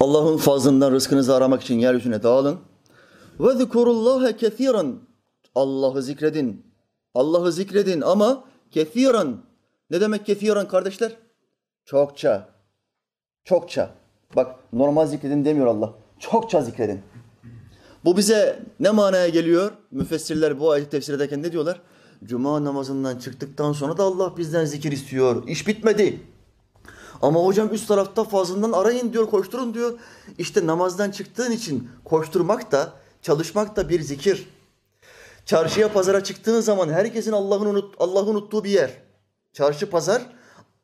[0.00, 2.58] Allah'ın fazlından rızkınızı aramak için yeryüzüne dağılın.
[3.40, 4.96] Ve zikurullaha kethiren.
[5.54, 6.66] Allah'ı zikredin.
[7.14, 9.36] Allah'ı zikredin ama kethiren.
[9.90, 11.16] Ne demek kethiren kardeşler?
[11.84, 12.48] Çokça.
[13.44, 13.90] Çokça.
[14.36, 15.94] Bak normal zikredin demiyor Allah.
[16.18, 17.00] Çokça zikredin.
[18.04, 19.72] Bu bize ne manaya geliyor?
[19.90, 21.80] Müfessirler bu ayeti tefsir ederken ne diyorlar?
[22.24, 25.48] Cuma namazından çıktıktan sonra da Allah bizden zikir istiyor.
[25.48, 26.20] İş bitmedi.
[27.22, 29.98] Ama hocam üst tarafta fazlından arayın diyor, koşturun diyor.
[30.38, 34.48] İşte namazdan çıktığın için koşturmak da, çalışmak da bir zikir.
[35.44, 38.90] Çarşıya, pazara çıktığın zaman herkesin Allah'ın unut, Allah'ı unuttuğu bir yer.
[39.52, 40.22] Çarşı, pazar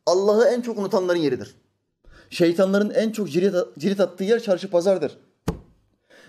[0.07, 1.55] Allah'ı en çok unutanların yeridir.
[2.31, 5.19] Şeytanların en çok cirit, cirit attığı yer çarşı, pazardır.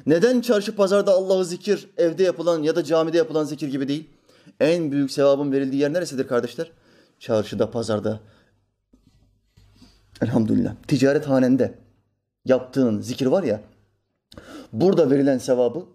[0.06, 4.10] Neden çarşı, pazarda Allah'ı zikir, evde yapılan ya da camide yapılan zikir gibi değil?
[4.60, 6.72] En büyük sevabın verildiği yer neresidir kardeşler?
[7.20, 8.20] Çarşıda, pazarda,
[10.22, 10.76] Elhamdülillah.
[10.88, 11.80] Ticaret hanende
[12.46, 13.62] yaptığın zikir var ya,
[14.74, 15.86] burada verilen sevabı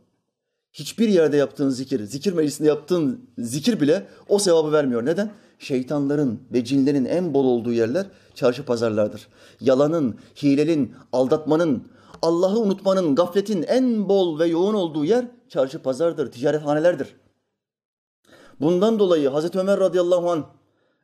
[0.72, 5.06] hiçbir yerde yaptığın zikir, zikir meclisinde yaptığın zikir bile o sevabı vermiyor.
[5.06, 5.30] Neden?
[5.58, 9.28] Şeytanların ve cinlerin en bol olduğu yerler çarşı pazarlardır.
[9.60, 11.88] Yalanın, hilenin, aldatmanın,
[12.22, 17.16] Allah'ı unutmanın, gafletin en bol ve yoğun olduğu yer çarşı pazardır, ticarethanelerdir.
[18.60, 20.44] Bundan dolayı Hazreti Ömer radıyallahu anh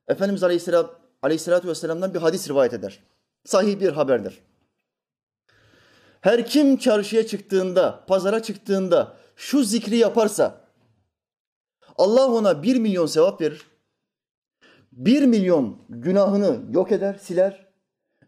[0.09, 0.90] Efendimiz Aleyhisselam
[1.22, 3.00] aleyhissalatü vesselam'dan bir hadis rivayet eder.
[3.44, 4.38] Sahih bir haberdir.
[6.20, 10.61] Her kim çarşıya çıktığında, pazara çıktığında şu zikri yaparsa
[11.96, 13.66] Allah ona bir milyon sevap verir.
[14.92, 17.66] Bir milyon günahını yok eder, siler.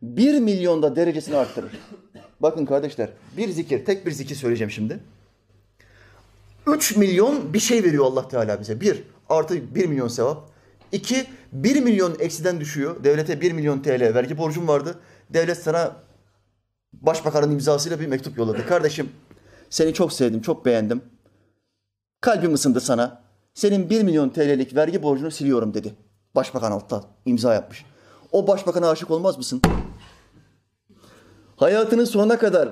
[0.02, 1.72] Bir milyon da derecesini arttırır.
[2.40, 5.00] Bakın kardeşler, bir zikir, tek bir zikir söyleyeceğim şimdi.
[6.66, 8.80] Üç milyon bir şey veriyor Allah Teala bize.
[8.80, 10.50] Bir, artı bir milyon sevap.
[10.92, 13.04] İki, 1 milyon eksiden düşüyor.
[13.04, 14.98] Devlete 1 milyon TL vergi borcum vardı.
[15.30, 15.96] Devlet sana
[16.92, 18.66] başbakanın imzasıyla bir mektup yolladı.
[18.66, 19.10] Kardeşim
[19.70, 21.02] seni çok sevdim, çok beğendim.
[22.20, 23.22] Kalbim ısındı sana.
[23.54, 25.94] Senin 1 milyon TL'lik vergi borcunu siliyorum dedi.
[26.34, 27.84] Başbakan altta imza yapmış.
[28.32, 29.62] O başbakana aşık olmaz mısın?
[31.56, 32.68] Hayatının sonuna kadar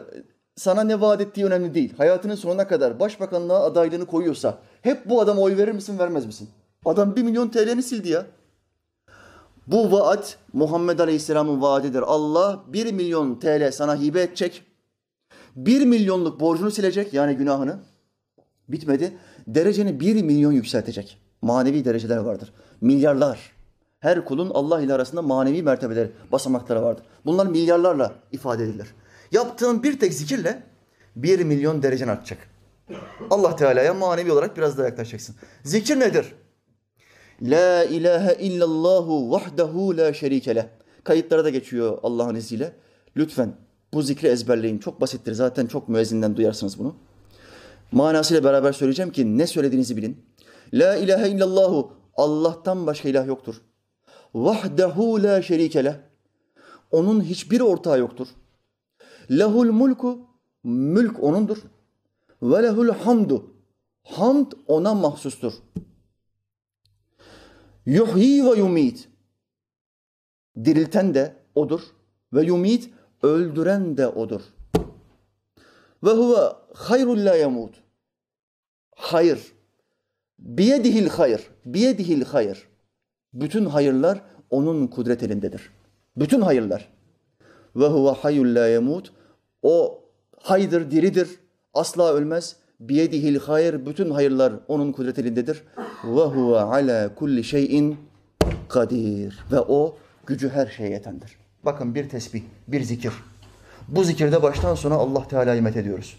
[0.56, 1.94] sana ne vaat ettiği önemli değil.
[1.96, 6.48] Hayatının sonuna kadar başbakanlığa adaylığını koyuyorsa hep bu adama oy verir misin, vermez misin?
[6.88, 8.26] Adam bir milyon TL'ni sildi ya.
[9.66, 12.02] Bu vaat Muhammed Aleyhisselam'ın vaadidir.
[12.06, 14.62] Allah bir milyon TL sana hibe edecek.
[15.56, 17.78] Bir milyonluk borcunu silecek yani günahını.
[18.68, 19.18] Bitmedi.
[19.46, 21.18] Dereceni bir milyon yükseltecek.
[21.42, 22.52] Manevi dereceler vardır.
[22.80, 23.52] Milyarlar.
[24.00, 27.04] Her kulun Allah ile arasında manevi mertebeleri, basamakları vardır.
[27.26, 28.94] Bunlar milyarlarla ifade edilir.
[29.32, 30.62] Yaptığın bir tek zikirle
[31.16, 32.38] bir milyon derecen artacak.
[33.30, 35.36] Allah Teala'ya manevi olarak biraz daha yaklaşacaksın.
[35.64, 36.34] Zikir nedir?
[37.42, 40.64] La ilahe illallahu vahdehu la şerike leh.
[41.04, 42.72] Kayıtlara da geçiyor Allah'ın izniyle.
[43.16, 43.52] Lütfen
[43.94, 44.78] bu zikri ezberleyin.
[44.78, 45.32] Çok basittir.
[45.32, 46.94] Zaten çok müezzinden duyarsınız bunu.
[47.92, 50.24] Manasıyla beraber söyleyeceğim ki ne söylediğinizi bilin.
[50.72, 53.54] La ilahe illallahu Allah'tan başka ilah yoktur.
[54.34, 55.94] Vahdehu la şerike leh.
[56.90, 58.28] Onun hiçbir ortağı yoktur.
[59.30, 60.18] Lehul mulku
[60.64, 61.58] mülk onundur.
[62.42, 63.50] Ve lehul hamdu
[64.02, 65.52] hamd ona mahsustur.
[67.88, 69.08] Yuhyi ve yumit.
[70.64, 71.80] Dirilten de odur
[72.32, 72.90] ve yumit
[73.22, 74.40] öldüren de odur.
[76.04, 77.74] Ve huve hayrul la yemut.
[78.96, 79.52] Hayır.
[80.38, 81.50] Biyedihil hayır.
[81.64, 82.68] Biyedihil hayır.
[83.32, 85.70] Bütün hayırlar onun kudret elindedir.
[86.16, 86.92] Bütün hayırlar.
[87.76, 89.12] Ve huve hayyul la yemut.
[89.62, 90.04] O
[90.40, 91.28] haydır, diridir.
[91.74, 92.56] Asla ölmez.
[92.80, 93.86] Biyedihil hayır.
[93.86, 95.62] Bütün hayırlar onun kudret elindedir.
[96.04, 97.96] Ve huve ala kulli şeyin
[98.68, 99.44] kadir.
[99.52, 101.38] Ve o gücü her şeye yetendir.
[101.62, 103.12] Bakın bir tesbih, bir zikir.
[103.88, 106.18] Bu zikirde baştan sona Allah Teala'yı met ediyoruz.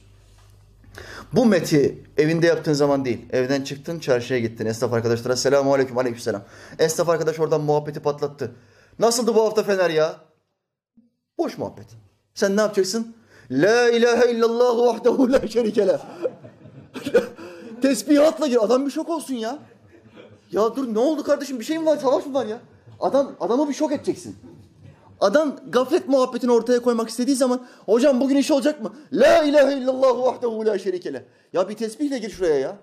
[1.34, 3.26] Bu meti evinde yaptığın zaman değil.
[3.32, 4.66] Evden çıktın, çarşıya gittin.
[4.66, 6.44] Esnaf arkadaşlara selamun aleyküm, aleyküm selam.
[6.80, 8.52] Esnaf arkadaş oradan muhabbeti patlattı.
[9.00, 10.16] Nasıldı bu hafta Fener ya?
[11.38, 11.86] Boş muhabbet.
[12.34, 13.16] Sen ne yapacaksın?
[13.52, 15.98] La ilahe illallah vahdehu la şerike.
[17.82, 18.64] Tesbihatla gir.
[18.64, 19.60] Adam bir şok olsun ya.
[20.52, 21.60] Ya dur ne oldu kardeşim?
[21.60, 21.98] Bir şey mi var?
[21.98, 22.60] Savaş mı var ya?
[23.00, 24.36] Adam adamı bir şok edeceksin.
[25.20, 28.94] Adam gaflet muhabbetini ortaya koymak istediği zaman hocam bugün iş olacak mı?
[29.14, 32.78] La ilahe illallah vahdehu la şerike Ya bir tesbihle gir şuraya ya.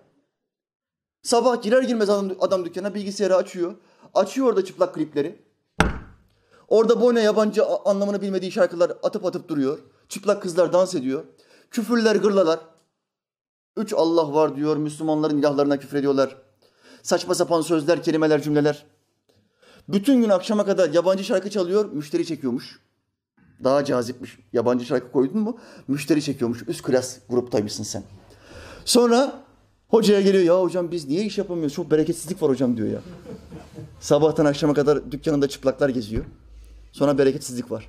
[1.23, 3.75] Sabah girer girmez adam, adam dükkana bilgisayarı açıyor.
[4.15, 5.47] Açıyor orada çıplak klipleri.
[6.69, 9.79] Orada boyuna yabancı anlamını bilmediği şarkılar atıp atıp duruyor.
[10.09, 11.25] Çıplak kızlar dans ediyor.
[11.71, 12.61] Küfürler gırlalar.
[13.77, 14.77] Üç Allah var diyor.
[14.77, 16.37] Müslümanların ilahlarına küfrediyorlar.
[17.03, 18.87] Saçma sapan sözler, kelimeler, cümleler.
[19.89, 22.81] Bütün gün akşama kadar yabancı şarkı çalıyor, müşteri çekiyormuş.
[23.65, 24.39] Daha cazipmiş.
[24.53, 25.59] Yabancı şarkı koydun mu
[25.89, 26.65] müşteri çekiyormuş.
[26.69, 28.03] Üst klas gruptaymışsın sen.
[28.85, 29.43] Sonra
[29.89, 31.75] hocaya geliyor ya hocam biz niye iş yapamıyoruz?
[31.75, 33.01] Çok bereketsizlik var hocam diyor ya.
[34.01, 36.25] Sabahtan akşama kadar dükkanında çıplaklar geziyor.
[36.93, 37.89] Sonra bereketsizlik var.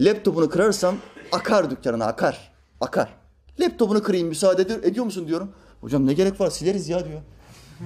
[0.00, 0.96] Laptopunu kırarsam
[1.32, 2.52] akar dükkanına akar.
[2.80, 3.27] Akar.
[3.60, 5.52] Laptopunu kırayım müsaade ediyor, ediyor musun diyorum.
[5.80, 7.20] Hocam ne gerek var sileriz ya diyor.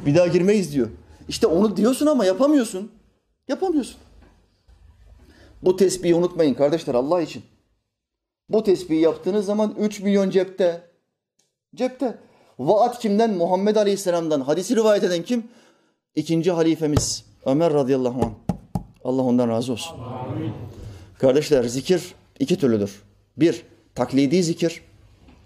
[0.07, 0.89] Bir daha girmeyiz diyor.
[1.29, 2.93] İşte onu diyorsun ama yapamıyorsun.
[3.49, 3.97] Yapamıyorsun.
[5.63, 7.43] Bu tesbihi unutmayın kardeşler Allah için.
[8.49, 10.91] Bu tesbihi yaptığınız zaman 3 milyon cepte.
[11.75, 12.19] Cepte.
[12.59, 13.35] Vaat kimden?
[13.35, 14.41] Muhammed Aleyhisselam'dan.
[14.41, 15.45] Hadisi rivayet eden kim?
[16.15, 18.33] İkinci halifemiz Ömer radıyallahu anh.
[19.05, 19.99] Allah ondan razı olsun.
[19.99, 20.53] Amin.
[21.19, 23.03] Kardeşler zikir iki türlüdür.
[23.37, 23.63] Bir,
[23.95, 24.83] taklidi zikir.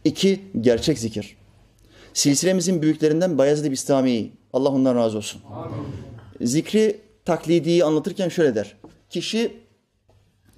[0.07, 1.37] İki, gerçek zikir.
[2.15, 4.33] Silsilemizin büyüklerinden Bayezid Bistami.
[4.53, 5.43] Allah ondan razı olsun.
[5.53, 5.87] Amin.
[6.41, 8.77] Zikri taklidiyi anlatırken şöyle der.
[9.11, 9.57] Kişi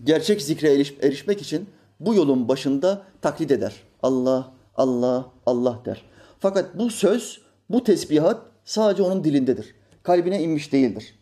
[0.05, 1.67] gerçek zikre eriş, erişmek için
[2.01, 3.73] bu yolun başında taklit eder.
[4.03, 6.03] Allah, Allah, Allah der.
[6.39, 9.75] Fakat bu söz, bu tesbihat sadece onun dilindedir.
[10.03, 11.15] Kalbine inmiş değildir.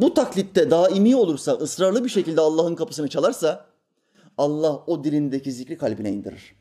[0.00, 3.66] Bu taklitte daimi olursa, ısrarlı bir şekilde Allah'ın kapısını çalarsa
[4.36, 6.57] Allah o dilindeki zikri kalbine indirir.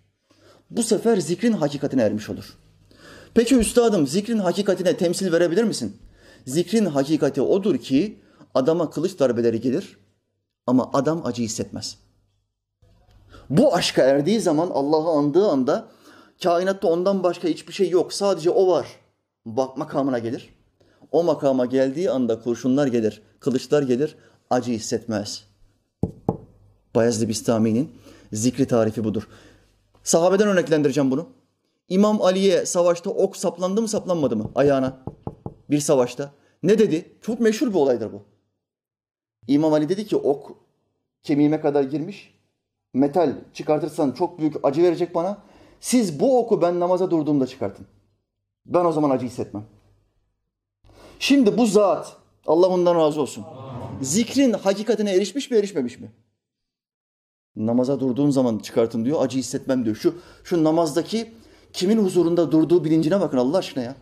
[0.69, 2.57] Bu sefer zikrin hakikatine ermiş olur.
[3.33, 5.97] Peki üstadım zikrin hakikatine temsil verebilir misin?
[6.47, 8.19] Zikrin hakikati odur ki
[8.55, 9.97] adama kılıç darbeleri gelir
[10.67, 11.97] ama adam acı hissetmez.
[13.49, 15.87] Bu aşka erdiği zaman Allah'ı andığı anda
[16.43, 18.13] kainatta ondan başka hiçbir şey yok.
[18.13, 18.87] Sadece o var.
[19.45, 20.49] Bak makamına gelir.
[21.11, 24.15] O makama geldiği anda kurşunlar gelir, kılıçlar gelir,
[24.49, 25.43] acı hissetmez.
[26.95, 27.91] Bayezid Bistami'nin
[28.33, 29.27] zikri tarifi budur.
[30.07, 31.29] Sahabeden örneklendireceğim bunu.
[31.89, 34.97] İmam Ali'ye savaşta ok saplandı mı saplanmadı mı ayağına?
[35.69, 36.31] Bir savaşta.
[36.63, 37.17] Ne dedi?
[37.21, 38.23] Çok meşhur bir olaydır bu.
[39.47, 40.57] İmam Ali dedi ki ok
[41.23, 42.39] kemiğime kadar girmiş.
[42.93, 45.37] Metal çıkartırsan çok büyük acı verecek bana.
[45.79, 47.87] Siz bu oku ben namaza durduğumda çıkartın.
[48.65, 49.65] Ben o zaman acı hissetmem.
[51.19, 52.15] Şimdi bu zat,
[52.45, 53.45] Allah ondan razı olsun.
[54.01, 56.11] Zikrin hakikatine erişmiş mi erişmemiş mi?
[57.57, 59.95] Namaza durduğun zaman çıkartın diyor, acı hissetmem diyor.
[59.95, 61.31] Şu, şu namazdaki
[61.73, 63.95] kimin huzurunda durduğu bilincine bakın Allah aşkına ya.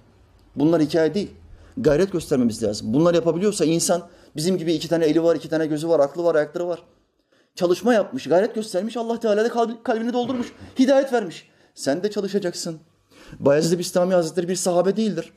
[0.56, 1.32] Bunlar hikaye değil.
[1.78, 2.94] Gayret göstermemiz lazım.
[2.94, 6.36] Bunlar yapabiliyorsa insan bizim gibi iki tane eli var, iki tane gözü var, aklı var,
[6.36, 6.84] ayakları var.
[7.56, 8.98] Çalışma yapmış, gayret göstermiş.
[8.98, 10.52] Allah Teala da kalbini doldurmuş.
[10.80, 11.50] Hidayet vermiş.
[11.76, 12.80] Sen de çalışacaksın.
[13.40, 15.34] Bayezid Bistami Hazretleri bir sahabe değildir.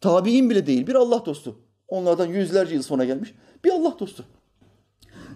[0.00, 1.58] Tabi'in bile değil, bir Allah dostu.
[1.88, 4.24] Onlardan yüzlerce yıl sonra gelmiş bir Allah dostu.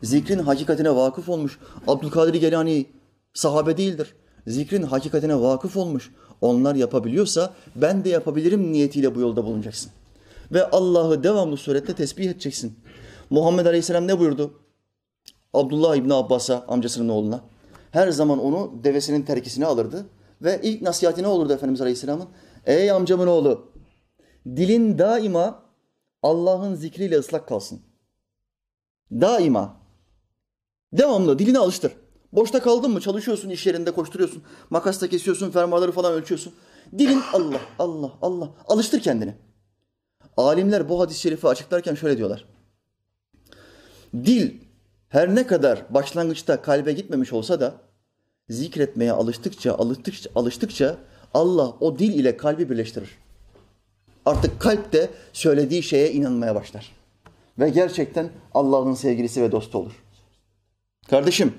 [0.02, 1.58] Zikrin hakikatine vakıf olmuş.
[1.88, 2.86] Abdülkadir Gelani
[3.34, 4.14] sahabe değildir.
[4.46, 6.10] Zikrin hakikatine vakıf olmuş.
[6.40, 9.92] Onlar yapabiliyorsa ben de yapabilirim niyetiyle bu yolda bulunacaksın.
[10.52, 12.78] Ve Allah'ı devamlı surette tesbih edeceksin.
[13.30, 14.54] Muhammed Aleyhisselam ne buyurdu?
[15.54, 17.40] Abdullah İbni Abbas'a, amcasının oğluna.
[17.90, 20.06] Her zaman onu devesinin terkisine alırdı.
[20.42, 22.28] Ve ilk nasihati ne olurdu Efendimiz Aleyhisselam'ın?
[22.66, 23.72] Ey amcamın oğlu,
[24.46, 25.62] dilin daima
[26.22, 27.80] Allah'ın zikriyle ıslak kalsın.
[29.10, 29.81] Daima.
[30.92, 31.92] Devamlı dilini alıştır.
[32.32, 34.42] Boşta kaldın mı çalışıyorsun iş yerinde koşturuyorsun.
[34.70, 36.52] Makasla kesiyorsun fermuarları falan ölçüyorsun.
[36.98, 39.34] Dilin Allah Allah Allah alıştır kendini.
[40.36, 42.44] Alimler bu hadis-i şerifi açıklarken şöyle diyorlar.
[44.14, 44.50] Dil
[45.08, 47.74] her ne kadar başlangıçta kalbe gitmemiş olsa da
[48.48, 50.96] zikretmeye alıştıkça, alıştıkça, alıştıkça
[51.34, 53.18] Allah o dil ile kalbi birleştirir.
[54.26, 56.96] Artık kalp de söylediği şeye inanmaya başlar.
[57.58, 60.01] Ve gerçekten Allah'ın sevgilisi ve dostu olur.
[61.10, 61.54] Kardeşim,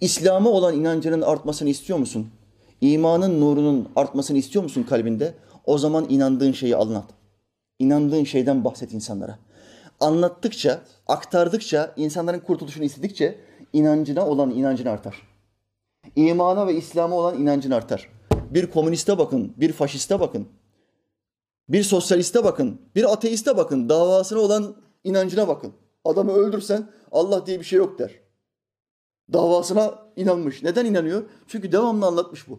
[0.00, 2.30] İslam'a olan inancının artmasını istiyor musun?
[2.80, 5.34] İmanın nurunun artmasını istiyor musun kalbinde?
[5.64, 7.04] O zaman inandığın şeyi anlat.
[7.78, 9.38] İnandığın şeyden bahset insanlara.
[10.00, 13.38] Anlattıkça, aktardıkça, insanların kurtuluşunu istedikçe
[13.72, 15.22] inancına olan inancın artar.
[16.16, 18.08] İmana ve İslam'a olan inancın artar.
[18.50, 20.48] Bir komüniste bakın, bir faşiste bakın,
[21.68, 25.72] bir sosyaliste bakın, bir ateiste bakın, davasına olan inancına bakın.
[26.04, 28.27] Adamı öldürsen Allah diye bir şey yok der.
[29.32, 30.62] Davasına inanmış.
[30.62, 31.22] Neden inanıyor?
[31.46, 32.58] Çünkü devamlı anlatmış bu.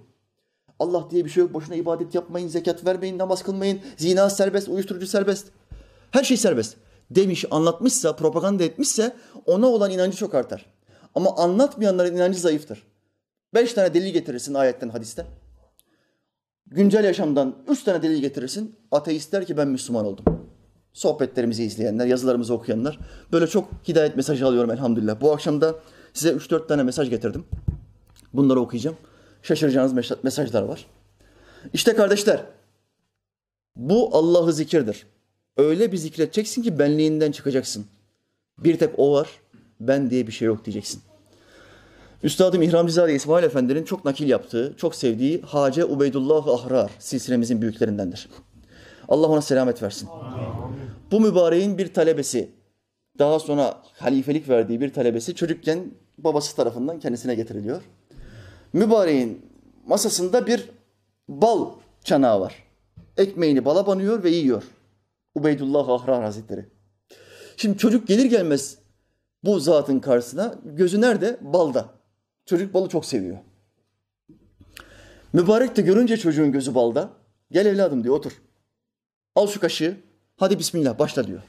[0.79, 1.53] Allah diye bir şey yok.
[1.53, 3.79] Boşuna ibadet yapmayın, zekat vermeyin, namaz kılmayın.
[3.97, 5.47] Zina serbest, uyuşturucu serbest.
[6.11, 6.77] Her şey serbest.
[7.11, 9.15] Demiş, anlatmışsa, propaganda etmişse
[9.45, 10.65] ona olan inancı çok artar.
[11.15, 12.83] Ama anlatmayanların inancı zayıftır.
[13.53, 15.25] Beş tane delil getirirsin ayetten, hadisten.
[16.67, 18.75] Güncel yaşamdan üç tane delil getirirsin.
[18.91, 20.25] Ateist der ki ben Müslüman oldum.
[20.93, 22.99] Sohbetlerimizi izleyenler, yazılarımızı okuyanlar.
[23.31, 25.21] Böyle çok hidayet mesajı alıyorum elhamdülillah.
[25.21, 25.75] Bu akşam da
[26.13, 27.45] size üç dört tane mesaj getirdim.
[28.33, 28.97] Bunları okuyacağım.
[29.43, 30.85] Şaşıracağınız mesajlar var.
[31.73, 32.45] İşte kardeşler,
[33.75, 35.05] bu Allah'ı zikirdir.
[35.57, 37.85] Öyle bir zikredeceksin ki benliğinden çıkacaksın.
[38.57, 39.29] Bir tek o var,
[39.79, 41.01] ben diye bir şey yok diyeceksin.
[42.23, 48.29] Üstadım İhramcızade İsmail Efendi'nin çok nakil yaptığı, çok sevdiği Hace Ubeydullah Ahrar silsilemizin büyüklerindendir.
[49.07, 50.09] Allah ona selamet versin.
[51.11, 52.49] Bu mübareğin bir talebesi,
[53.19, 57.81] daha sonra halifelik verdiği bir talebesi çocukken babası tarafından kendisine getiriliyor.
[58.73, 59.45] Mübareğin
[59.87, 60.69] masasında bir
[61.27, 61.69] bal
[62.03, 62.63] çanağı var.
[63.17, 64.63] Ekmeğini bala banıyor ve yiyor.
[65.35, 66.65] Ubeydullah Ahrar Hazretleri.
[67.57, 68.77] Şimdi çocuk gelir gelmez
[69.43, 71.37] bu zatın karşısına gözü nerede?
[71.41, 71.85] Balda.
[72.45, 73.37] Çocuk balı çok seviyor.
[75.33, 77.09] Mübarek de görünce çocuğun gözü balda.
[77.51, 78.41] Gel evladım diyor otur.
[79.35, 79.97] Al şu kaşığı.
[80.37, 81.41] Hadi bismillah başla diyor.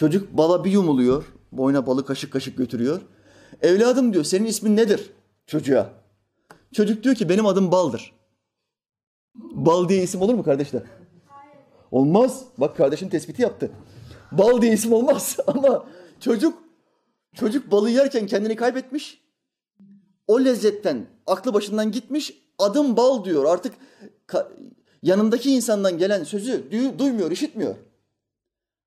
[0.00, 1.24] Çocuk bala bir yumuluyor.
[1.52, 3.00] Boyuna balı kaşık kaşık götürüyor.
[3.62, 5.10] Evladım diyor senin ismin nedir?
[5.46, 5.90] Çocuğa.
[6.72, 8.12] Çocuk diyor ki benim adım Bal'dır.
[9.34, 10.82] Bal diye isim olur mu kardeşler?
[11.90, 12.44] Olmaz.
[12.58, 13.70] Bak kardeşin tespiti yaptı.
[14.32, 15.86] Bal diye isim olmaz ama
[16.20, 16.58] çocuk
[17.34, 19.22] çocuk balı yerken kendini kaybetmiş.
[20.26, 22.34] O lezzetten aklı başından gitmiş.
[22.58, 23.44] Adım bal diyor.
[23.44, 23.74] Artık
[25.02, 26.64] yanındaki insandan gelen sözü
[26.98, 27.74] duymuyor, işitmiyor.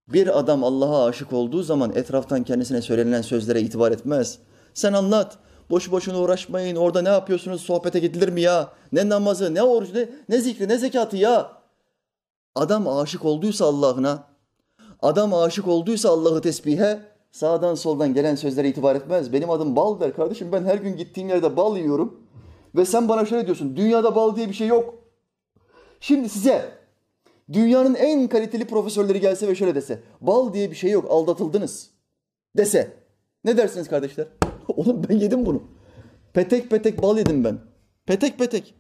[0.08, 4.39] Bir adam Allah'a aşık olduğu zaman etraftan kendisine söylenen sözlere itibar etmez.
[4.74, 5.38] Sen anlat.
[5.70, 6.76] Boşu boşuna uğraşmayın.
[6.76, 7.62] Orada ne yapıyorsunuz?
[7.62, 8.70] Sohbete gidilir mi ya?
[8.91, 11.51] Ne namazı, ne orucu, ne, ne zikri, ne zekatı ya?
[12.56, 14.24] Adam aşık olduysa Allah'ına,
[15.01, 16.99] adam aşık olduysa Allah'ı tesbihe,
[17.32, 19.34] sağdan soldan gelen sözlere itibar etmez.
[19.34, 20.51] Benim adım bal der kardeşim.
[20.51, 22.20] Ben her gün gittiğim yerde bal yiyorum.
[22.76, 23.76] Ve sen bana şöyle diyorsun.
[23.76, 24.95] Dünyada bal diye bir şey yok.
[25.99, 26.72] Şimdi size
[27.54, 30.00] dünyanın en kaliteli profesörleri gelse ve şöyle dese.
[30.22, 31.06] Bal diye bir şey yok.
[31.10, 31.89] Aldatıldınız.
[32.58, 32.94] Dese.
[33.44, 34.28] Ne dersiniz kardeşler?
[34.68, 35.64] Oğlum ben yedim bunu.
[36.34, 37.60] Petek petek bal yedim ben.
[38.06, 38.76] Petek petek.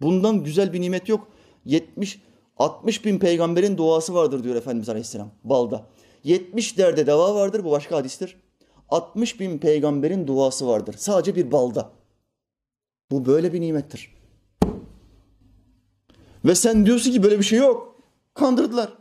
[0.00, 1.28] Bundan güzel bir nimet yok.
[1.64, 2.22] 70
[2.60, 5.86] 60 bin peygamberin duası vardır diyor Efendimiz Aleyhisselam balda.
[6.24, 8.36] 70 derde deva vardır bu başka hadistir.
[8.88, 11.90] 60 bin peygamberin duası vardır sadece bir balda.
[13.10, 14.19] Bu böyle bir nimettir.
[16.44, 17.96] Ve sen diyorsun ki böyle bir şey yok.
[18.34, 18.92] Kandırdılar.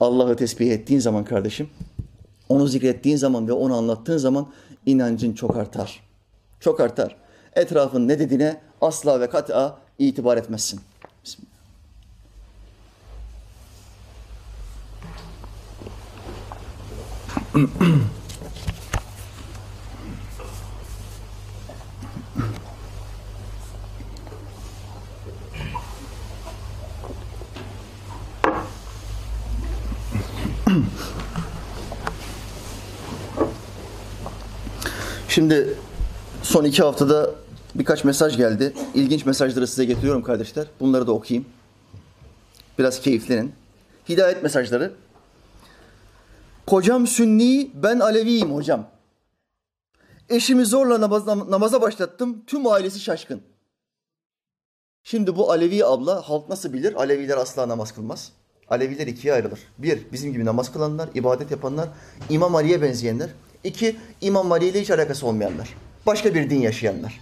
[0.00, 1.70] Allah'ı tesbih ettiğin zaman kardeşim,
[2.48, 4.52] onu zikrettiğin zaman ve onu anlattığın zaman
[4.86, 6.02] inancın çok artar.
[6.60, 7.16] Çok artar.
[7.54, 10.80] Etrafın ne dediğine asla ve kat'a itibar etmezsin.
[11.24, 11.56] Bismillah.
[35.36, 35.74] Şimdi
[36.42, 37.30] son iki haftada
[37.74, 38.72] birkaç mesaj geldi.
[38.94, 40.66] İlginç mesajları size getiriyorum kardeşler.
[40.80, 41.48] Bunları da okuyayım.
[42.78, 43.52] Biraz keyiflenin.
[44.08, 44.92] Hidayet mesajları.
[46.66, 48.86] Kocam Sünni, ben Aleviyim hocam.
[50.28, 52.42] Eşimi zorla namaz, namaza başlattım.
[52.46, 53.42] Tüm ailesi şaşkın.
[55.02, 56.94] Şimdi bu Alevi abla halk nasıl bilir?
[56.94, 58.32] Aleviler asla namaz kılmaz.
[58.68, 59.60] Aleviler ikiye ayrılır.
[59.78, 61.88] Bir, bizim gibi namaz kılanlar, ibadet yapanlar,
[62.30, 63.30] İmam Ali'ye benzeyenler.
[63.66, 65.74] İki, İmam Ali ile hiç alakası olmayanlar.
[66.06, 67.20] Başka bir din yaşayanlar.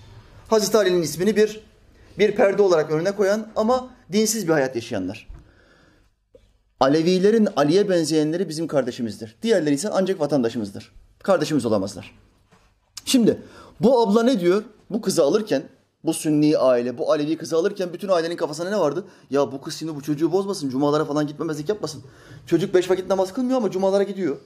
[0.49, 1.61] Hazreti Ali'nin ismini bir
[2.19, 5.29] bir perde olarak önüne koyan ama dinsiz bir hayat yaşayanlar.
[6.81, 9.37] Alevilerin Ali'ye benzeyenleri bizim kardeşimizdir.
[9.43, 10.93] Diğerleri ise ancak vatandaşımızdır.
[11.23, 12.19] Kardeşimiz olamazlar.
[13.05, 13.39] Şimdi
[13.81, 14.63] bu abla ne diyor?
[14.91, 15.63] Bu kızı alırken,
[16.05, 19.05] bu Sünni aile, bu Alevi kızı alırken bütün ailenin kafasına ne vardı?
[19.31, 22.03] Ya bu kız şimdi bu çocuğu bozmasın, cumalara falan gitmemezlik yapmasın.
[22.47, 24.37] Çocuk beş vakit namaz kılmıyor ama cumalara gidiyor.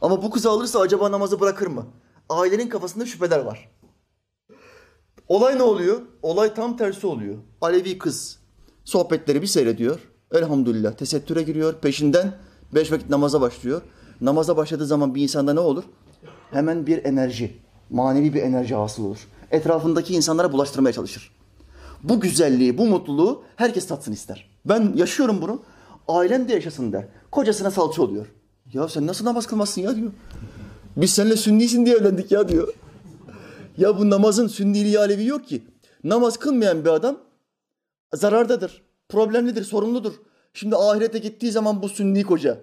[0.00, 1.86] Ama bu kızı alırsa acaba namazı bırakır mı?
[2.28, 3.70] Ailenin kafasında şüpheler var.
[5.28, 6.00] Olay ne oluyor?
[6.22, 7.36] Olay tam tersi oluyor.
[7.60, 8.38] Alevi kız
[8.84, 10.00] sohbetleri bir seyrediyor.
[10.32, 11.74] Elhamdülillah tesettüre giriyor.
[11.74, 12.32] Peşinden
[12.74, 13.82] beş vakit namaza başlıyor.
[14.20, 15.84] Namaza başladığı zaman bir insanda ne olur?
[16.50, 17.56] Hemen bir enerji,
[17.90, 19.28] manevi bir enerji hasıl olur.
[19.50, 21.30] Etrafındaki insanlara bulaştırmaya çalışır.
[22.02, 24.50] Bu güzelliği, bu mutluluğu herkes tatsın ister.
[24.64, 25.62] Ben yaşıyorum bunu.
[26.08, 27.08] Ailem de yaşasın der.
[27.30, 28.26] Kocasına salça oluyor.
[28.72, 30.12] Ya sen nasıl namaz kılmazsın ya diyor.
[30.96, 32.74] Biz seninle sünnisin diye evlendik ya diyor.
[33.78, 35.62] Ya bu namazın sünniliği alevi yok ki.
[36.04, 37.18] Namaz kılmayan bir adam
[38.14, 40.12] zarardadır, problemlidir, sorumludur.
[40.54, 42.58] Şimdi ahirete gittiği zaman bu sünni koca.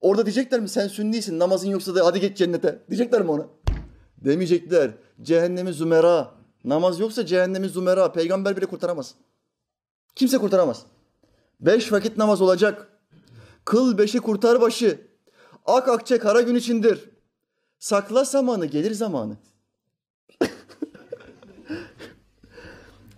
[0.00, 2.82] Orada diyecekler mi sen sünnisin namazın yoksa da hadi git cennete.
[2.90, 3.46] Diyecekler mi ona?
[4.24, 4.90] Demeyecekler.
[5.22, 6.30] Cehennemi zümera.
[6.64, 8.12] Namaz yoksa cehennemi zümera.
[8.12, 9.14] Peygamber bile kurtaramaz.
[10.14, 10.82] Kimse kurtaramaz.
[11.60, 12.88] Beş vakit namaz olacak.
[13.64, 15.00] Kıl beşi kurtar başı.
[15.66, 17.10] Ak akçe kara gün içindir.
[17.78, 19.36] Sakla samanı gelir zamanı.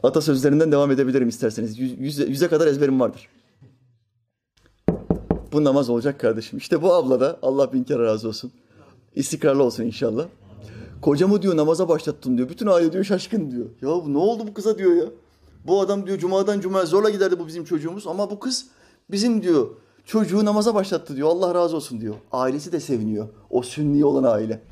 [0.02, 1.78] Atasözlerinden devam edebilirim isterseniz.
[1.78, 3.28] Yüz, yüze, yüze kadar ezberim vardır.
[5.52, 6.58] Bu namaz olacak kardeşim.
[6.58, 8.52] İşte bu abla da Allah bin kere razı olsun.
[9.14, 10.26] İstikrarlı olsun inşallah.
[11.02, 12.48] Kocamı diyor namaza başlattım diyor.
[12.48, 13.66] Bütün aile diyor şaşkın diyor.
[13.82, 15.04] Ya ne oldu bu kıza diyor ya.
[15.66, 18.06] Bu adam diyor cumadan cumaya zorla giderdi bu bizim çocuğumuz.
[18.06, 18.66] Ama bu kız
[19.10, 19.68] bizim diyor
[20.08, 21.28] çocuğu namaza başlattı diyor.
[21.28, 22.14] Allah razı olsun diyor.
[22.32, 23.28] Ailesi de seviniyor.
[23.50, 24.62] O sünni olan aile.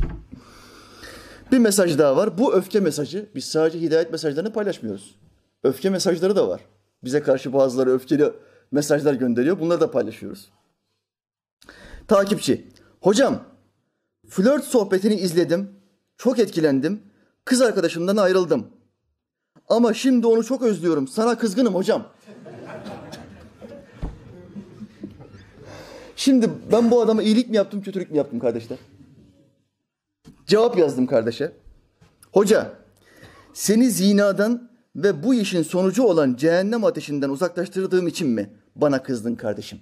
[1.52, 2.38] Bir mesaj daha var.
[2.38, 3.28] Bu öfke mesajı.
[3.34, 5.14] Biz sadece hidayet mesajlarını paylaşmıyoruz.
[5.64, 6.60] Öfke mesajları da var.
[7.04, 8.32] Bize karşı bazıları öfkeli
[8.72, 9.60] mesajlar gönderiyor.
[9.60, 10.48] Bunları da paylaşıyoruz.
[12.08, 12.68] Takipçi.
[13.00, 13.44] Hocam,
[14.28, 15.70] flört sohbetini izledim.
[16.16, 17.02] Çok etkilendim.
[17.44, 18.66] Kız arkadaşımdan ayrıldım.
[19.68, 21.08] Ama şimdi onu çok özlüyorum.
[21.08, 22.06] Sana kızgınım hocam.
[26.16, 28.78] Şimdi ben bu adama iyilik mi yaptım, kötülük mü yaptım kardeşler?
[30.46, 31.52] Cevap yazdım kardeşe.
[32.32, 32.72] Hoca,
[33.54, 39.78] seni zinadan ve bu işin sonucu olan cehennem ateşinden uzaklaştırdığım için mi bana kızdın kardeşim?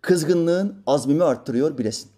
[0.00, 2.10] Kızgınlığın azmimi arttırıyor bilesin.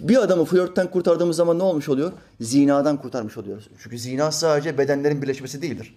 [0.00, 2.12] Bir adamı flörtten kurtardığımız zaman ne olmuş oluyor?
[2.40, 3.68] Zinadan kurtarmış oluyoruz.
[3.78, 5.94] Çünkü zina sadece bedenlerin birleşmesi değildir.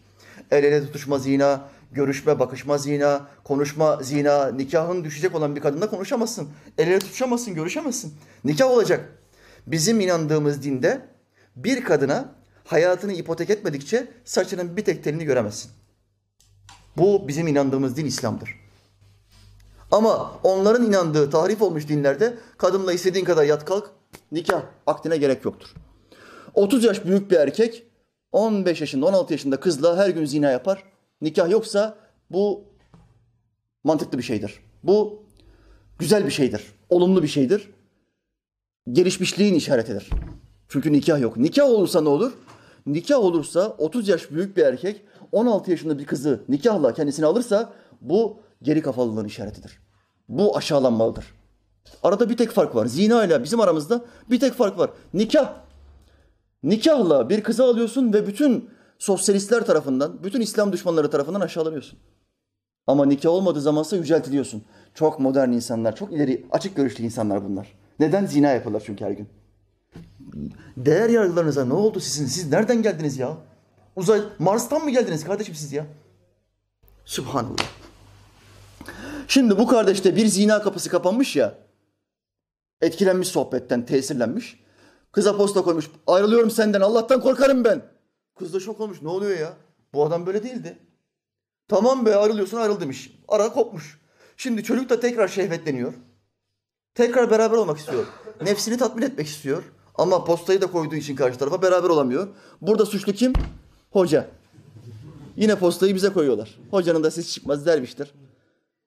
[0.52, 1.62] El ele tutuşma zina,
[1.92, 6.50] görüşme, bakışma zina, konuşma zina, nikahın düşecek olan bir kadınla konuşamazsın.
[6.78, 8.14] El ele tutuşamazsın, görüşemezsin.
[8.44, 9.10] Nikah olacak.
[9.68, 11.02] Bizim inandığımız dinde
[11.56, 12.36] bir kadına
[12.66, 15.72] hayatını ipotek etmedikçe saçının bir tek telini göremezsin.
[16.98, 18.50] Bu bizim inandığımız din İslam'dır.
[19.92, 23.92] Ama onların inandığı tahrif olmuş dinlerde kadınla istediğin kadar yat kalk
[24.32, 25.68] nikah akdine gerek yoktur.
[26.54, 27.84] 30 yaş büyük bir erkek
[28.32, 30.84] 15 yaşında 16 yaşında kızla her gün zina yapar.
[31.22, 31.98] Nikah yoksa
[32.32, 32.64] bu
[33.84, 34.60] mantıklı bir şeydir.
[34.84, 35.24] Bu
[36.00, 36.62] güzel bir şeydir.
[36.90, 37.70] Olumlu bir şeydir.
[38.92, 40.10] Gelişmişliğin işaretidir.
[40.70, 41.38] Çünkü nikah yok.
[41.38, 42.34] Nikah olursa ne olur?
[42.86, 45.02] Nikah olursa 30 yaş büyük bir erkek
[45.32, 49.80] 16 yaşında bir kızı nikahla kendisini alırsa bu geri kafalılığın işaretidir.
[50.30, 51.26] Bu aşağılanmalıdır.
[52.04, 52.86] Arada bir tek fark var.
[52.86, 54.90] Zina ile bizim aramızda bir tek fark var.
[55.14, 55.54] Nikah.
[56.64, 62.00] Nikahla bir kızı alıyorsun ve bütün sosyalistler tarafından, bütün İslam düşmanları tarafından aşağılanıyorsun.
[62.88, 64.64] Ama nikah olmadığı zamansa yüceltiliyorsun.
[64.94, 67.74] Çok modern insanlar, çok ileri, açık görüşlü insanlar bunlar.
[68.00, 68.26] Neden?
[68.26, 69.30] Zina yapıyorlar çünkü her gün.
[70.78, 72.26] Değer yargılarınıza ne oldu sizin?
[72.26, 73.38] Siz nereden geldiniz ya?
[73.96, 75.86] Uzay, Mars'tan mı geldiniz kardeşim siz ya?
[77.06, 77.66] Subhanallah.
[79.28, 81.54] Şimdi bu kardeşte bir zina kapısı kapanmış ya.
[82.82, 84.60] Etkilenmiş sohbetten, tesirlenmiş.
[85.12, 85.90] Kıza posta koymuş.
[86.08, 86.82] Ayrılıyorum senden.
[86.82, 87.82] Allah'tan korkarım ben.
[88.40, 89.02] Kız da şok olmuş.
[89.02, 89.54] Ne oluyor ya?
[89.94, 90.78] Bu adam böyle değildi.
[91.68, 93.20] Tamam be ayrılıyorsun ayrıl demiş.
[93.28, 94.00] Ara kopmuş.
[94.38, 95.94] Şimdi çocuk da tekrar şehvetleniyor.
[96.96, 98.06] Tekrar beraber olmak istiyor.
[98.42, 99.64] Nefsini tatmin etmek istiyor.
[99.96, 102.28] Ama postayı da koyduğu için karşı tarafa beraber olamıyor.
[102.62, 103.34] Burada suçlu kim?
[103.92, 104.28] Hoca.
[105.36, 106.60] Yine postayı bize koyuyorlar.
[106.72, 108.14] Hocanın da ses çıkmaz derviştir.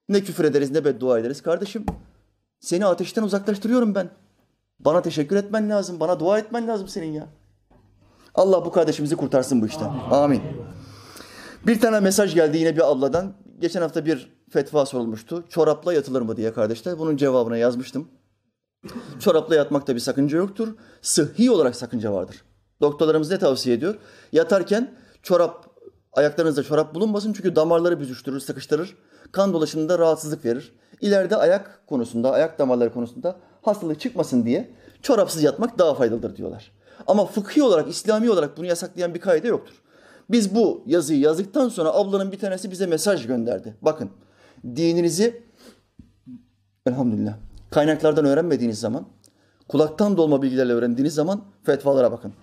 [0.09, 1.41] Ne küfür ederiz ne beddua ederiz.
[1.41, 1.85] Kardeşim
[2.59, 4.09] seni ateşten uzaklaştırıyorum ben.
[4.79, 5.99] Bana teşekkür etmen lazım.
[5.99, 7.27] Bana dua etmen lazım senin ya.
[8.35, 9.91] Allah bu kardeşimizi kurtarsın bu işten.
[10.11, 10.41] Amin.
[11.67, 13.33] Bir tane mesaj geldi yine bir abladan.
[13.59, 15.43] Geçen hafta bir fetva sorulmuştu.
[15.49, 16.99] Çorapla yatılır mı diye kardeşler.
[16.99, 18.07] Bunun cevabına yazmıştım.
[19.19, 20.75] Çorapla yatmakta bir sakınca yoktur.
[21.01, 22.43] Sıhhi olarak sakınca vardır.
[22.81, 23.95] Doktorlarımız ne tavsiye ediyor?
[24.31, 24.91] Yatarken
[25.23, 25.65] çorap,
[26.13, 28.95] ayaklarınızda çorap bulunmasın çünkü damarları büzüştürür, sıkıştırır.
[29.31, 30.73] Kan dolaşımında rahatsızlık verir.
[31.01, 34.71] İleride ayak konusunda, ayak damarları konusunda hastalık çıkmasın diye
[35.01, 36.71] çorapsız yatmak daha faydalıdır diyorlar.
[37.07, 39.81] Ama fıkhi olarak, İslami olarak bunu yasaklayan bir kaide yoktur.
[40.31, 43.77] Biz bu yazıyı yazdıktan sonra ablanın bir tanesi bize mesaj gönderdi.
[43.81, 44.09] Bakın
[44.65, 45.43] dininizi
[46.85, 47.37] elhamdülillah
[47.71, 49.05] kaynaklardan öğrenmediğiniz zaman
[49.67, 52.33] kulaktan dolma bilgilerle öğrendiğiniz zaman fetvalara bakın.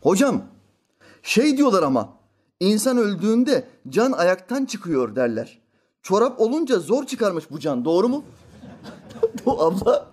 [0.00, 0.42] Hocam
[1.22, 2.08] şey diyorlar ama
[2.60, 5.58] insan öldüğünde can ayaktan çıkıyor derler.
[6.02, 8.24] Çorap olunca zor çıkarmış bu can doğru mu?
[9.46, 10.06] abla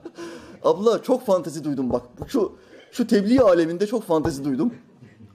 [0.64, 2.04] abla çok fantezi duydum bak.
[2.28, 2.58] Şu
[2.96, 4.74] şu tebliğ aleminde çok fantezi duydum.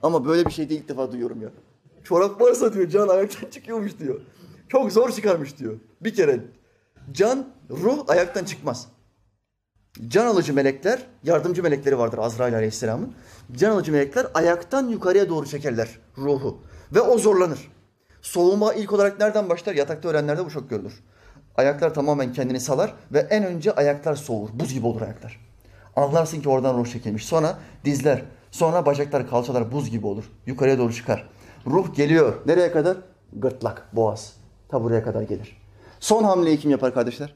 [0.03, 1.49] Ama böyle bir şey de ilk defa duyuyorum ya.
[2.03, 4.21] Çorap varsa diyor can ayaktan çıkıyormuş diyor.
[4.69, 5.79] Çok zor çıkarmış diyor.
[6.01, 6.39] Bir kere
[7.11, 8.87] can, ruh ayaktan çıkmaz.
[10.07, 13.13] Can alıcı melekler, yardımcı melekleri vardır Azrail Aleyhisselam'ın.
[13.51, 16.57] Can alıcı melekler ayaktan yukarıya doğru çekerler ruhu.
[16.95, 17.71] Ve o zorlanır.
[18.21, 19.75] Soğuma ilk olarak nereden başlar?
[19.75, 21.03] Yatakta ölenlerde bu çok görülür.
[21.55, 24.49] Ayaklar tamamen kendini salar ve en önce ayaklar soğur.
[24.53, 25.50] Buz gibi olur ayaklar.
[25.95, 27.25] Anlarsın ki oradan ruh çekilmiş.
[27.25, 28.21] Sonra dizler,
[28.51, 30.23] sonra bacaklar, kalçalar buz gibi olur.
[30.45, 31.29] Yukarıya doğru çıkar.
[31.67, 32.33] Ruh geliyor.
[32.45, 32.97] Nereye kadar?
[33.33, 34.33] Gırtlak, boğaz.
[34.69, 35.57] Ta buraya kadar gelir.
[35.99, 37.35] Son hamleyi kim yapar kardeşler?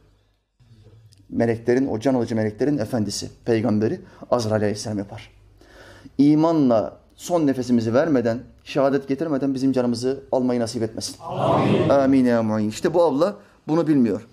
[1.29, 4.01] Meleklerin, o can alıcı meleklerin efendisi, peygamberi
[4.31, 5.31] Azrail Aleyhisselam yapar.
[6.17, 11.15] İmanla son nefesimizi vermeden, şehadet getirmeden bizim canımızı almayı nasip etmesin.
[11.21, 11.89] Amin.
[11.89, 12.69] Amin ya mu'in.
[12.69, 13.35] İşte bu abla
[13.67, 14.27] bunu bilmiyor.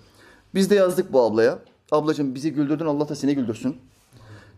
[0.55, 1.59] Biz de yazdık bu ablaya.
[1.91, 3.77] Ablacığım bizi güldürdün Allah da seni güldürsün.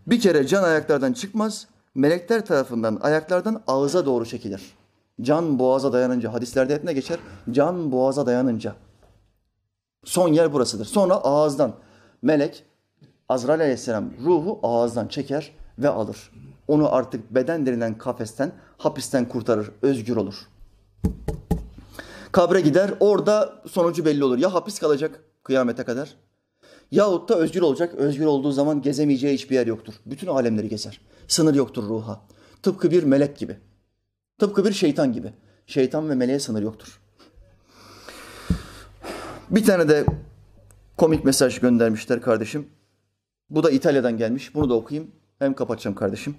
[0.07, 4.61] Bir kere can ayaklardan çıkmaz, melekler tarafından ayaklardan ağıza doğru çekilir.
[5.21, 7.19] Can boğaza dayanınca, hadislerde hep ne geçer?
[7.51, 8.75] Can boğaza dayanınca.
[10.03, 10.85] Son yer burasıdır.
[10.85, 11.75] Sonra ağızdan
[12.21, 12.63] melek
[13.29, 16.31] Azrail aleyhisselam ruhu ağızdan çeker ve alır.
[16.67, 20.35] Onu artık beden denilen kafesten, hapisten kurtarır, özgür olur.
[22.31, 24.37] Kabre gider, orada sonucu belli olur.
[24.37, 26.15] Ya hapis kalacak kıyamete kadar,
[26.95, 27.93] yahut da özgür olacak.
[27.93, 29.93] Özgür olduğu zaman gezemeyeceği hiçbir yer yoktur.
[30.05, 31.01] Bütün alemleri gezer.
[31.27, 32.21] Sınır yoktur ruha.
[32.63, 33.57] Tıpkı bir melek gibi.
[34.39, 35.33] Tıpkı bir şeytan gibi.
[35.67, 37.01] Şeytan ve meleğe sınır yoktur.
[39.49, 40.05] Bir tane de
[40.97, 42.69] komik mesaj göndermişler kardeşim.
[43.49, 44.55] Bu da İtalya'dan gelmiş.
[44.55, 45.11] Bunu da okuyayım.
[45.39, 46.35] Hem kapatacağım kardeşim.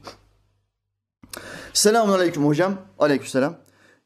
[1.72, 2.74] Selamun aleyküm hocam.
[2.98, 3.56] Aleykümselam.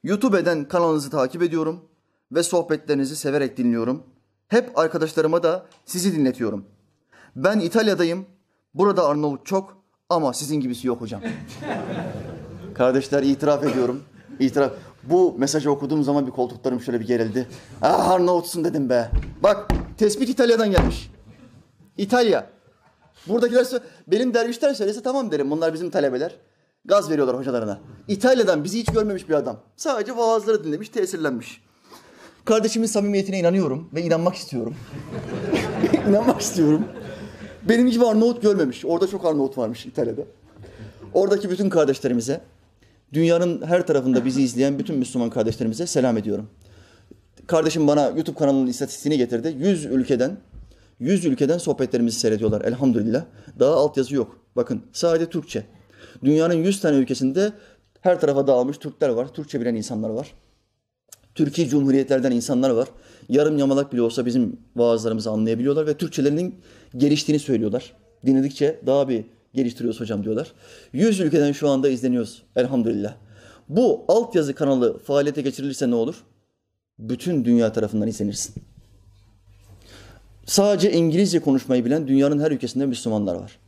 [0.03, 1.85] YouTube'den kanalınızı takip ediyorum
[2.33, 4.03] ve sohbetlerinizi severek dinliyorum.
[4.51, 6.65] Hep arkadaşlarıma da sizi dinletiyorum.
[7.37, 8.27] Ben İtalya'dayım.
[8.75, 9.77] Burada Arnavut çok
[10.09, 11.21] ama sizin gibisi yok hocam.
[12.75, 14.03] Kardeşler itiraf ediyorum.
[14.41, 14.73] İtiraf.
[15.03, 17.49] Bu mesajı okuduğum zaman bir koltuklarım şöyle bir gerildi.
[17.83, 19.11] Ah Arnavutsun dedim be.
[19.43, 21.11] Bak tespit İtalya'dan gelmiş.
[21.97, 22.47] İtalya.
[23.27, 23.67] Buradakiler
[24.07, 25.51] benim dervişler söylese tamam derim.
[25.51, 26.37] Bunlar bizim talebeler.
[26.85, 27.79] Gaz veriyorlar hocalarına.
[28.09, 29.61] İtalya'dan bizi hiç görmemiş bir adam.
[29.77, 31.63] Sadece vaazları dinlemiş, tesirlenmiş.
[32.51, 34.75] Kardeşimin samimiyetine inanıyorum ve inanmak istiyorum.
[36.09, 36.85] inanmak istiyorum.
[37.69, 38.85] Benim gibi Arnavut görmemiş.
[38.85, 40.23] Orada çok Arnavut varmış İtalya'da.
[41.15, 42.41] Oradaki bütün kardeşlerimize,
[43.13, 46.51] dünyanın her tarafında bizi izleyen bütün Müslüman kardeşlerimize selam ediyorum.
[47.47, 49.57] Kardeşim bana YouTube kanalının istatistiğini getirdi.
[49.59, 50.37] 100 ülkeden
[51.01, 53.25] 100 ülkeden sohbetlerimizi seyrediyorlar elhamdülillah.
[53.59, 54.39] Daha altyazı yok.
[54.57, 55.65] Bakın sadece Türkçe.
[56.25, 57.53] Dünyanın 100 tane ülkesinde
[58.01, 59.29] her tarafa dağılmış Türkler var.
[59.35, 60.35] Türkçe bilen insanlar var.
[61.41, 62.89] Türkiye Cumhuriyetlerden insanlar var.
[63.29, 66.55] Yarım yamalak bile olsa bizim vaazlarımızı anlayabiliyorlar ve Türkçelerinin
[66.97, 67.93] geliştiğini söylüyorlar.
[68.27, 69.25] Dinledikçe daha bir
[69.55, 70.53] geliştiriyoruz hocam diyorlar.
[70.93, 73.15] 100 ülkeden şu anda izleniyoruz elhamdülillah.
[73.69, 76.15] Bu altyazı kanalı faaliyete geçirilirse ne olur?
[76.99, 78.55] Bütün dünya tarafından izlenirsin.
[80.47, 83.59] Sadece İngilizce konuşmayı bilen dünyanın her ülkesinde Müslümanlar var.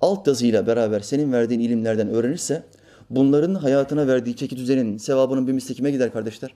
[0.00, 2.62] Altyazıyla beraber senin verdiğin ilimlerden öğrenirse
[3.10, 6.54] bunların hayatına verdiği çeki düzenin sevabının bir misli kime gider kardeşler?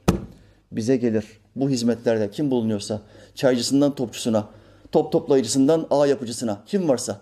[0.73, 1.25] Bize gelir.
[1.57, 3.03] Bu hizmetlerde kim bulunuyorsa
[3.35, 4.49] çaycısından topçusuna,
[4.93, 7.21] top toplayıcısından ağ yapıcısına kim varsa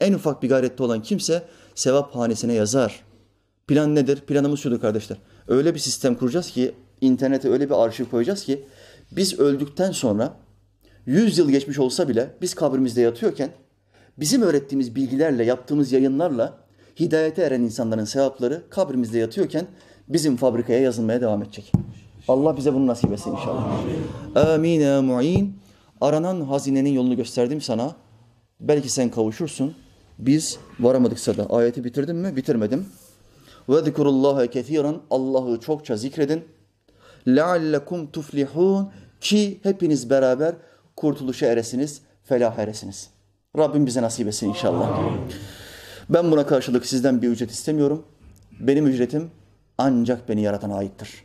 [0.00, 1.42] en ufak bir gayrette olan kimse
[1.74, 3.04] sevap hanesine yazar.
[3.66, 4.20] Plan nedir?
[4.20, 5.18] Planımız şudur kardeşler.
[5.48, 8.66] Öyle bir sistem kuracağız ki internete öyle bir arşiv koyacağız ki
[9.12, 10.36] biz öldükten sonra
[11.06, 13.50] 100 yıl geçmiş olsa bile biz kabrimizde yatıyorken
[14.18, 16.58] bizim öğrettiğimiz bilgilerle, yaptığımız yayınlarla
[17.00, 19.66] hidayete eren insanların sevapları kabrimizde yatıyorken
[20.08, 21.72] bizim fabrikaya yazılmaya devam edecek.
[22.28, 23.64] Allah bize bunu nasip etsin inşallah.
[24.54, 25.46] Amin ya.
[26.00, 27.94] Aranan hazinenin yolunu gösterdim sana.
[28.60, 29.74] Belki sen kavuşursun.
[30.18, 32.36] Biz varamadıksa da ayeti bitirdim mi?
[32.36, 32.86] Bitirmedim.
[33.68, 34.96] Ve zikurullaha kethiren.
[35.10, 36.44] Allah'ı çokça zikredin.
[37.28, 38.90] Leallekum tuflihun.
[39.20, 40.54] Ki hepiniz beraber
[40.96, 43.10] kurtuluşa eresiniz, felah eresiniz.
[43.58, 45.00] Rabbim bize nasip etsin inşallah.
[46.10, 48.04] Ben buna karşılık sizden bir ücret istemiyorum.
[48.60, 49.30] Benim ücretim
[49.78, 51.24] ancak beni yaratan aittir.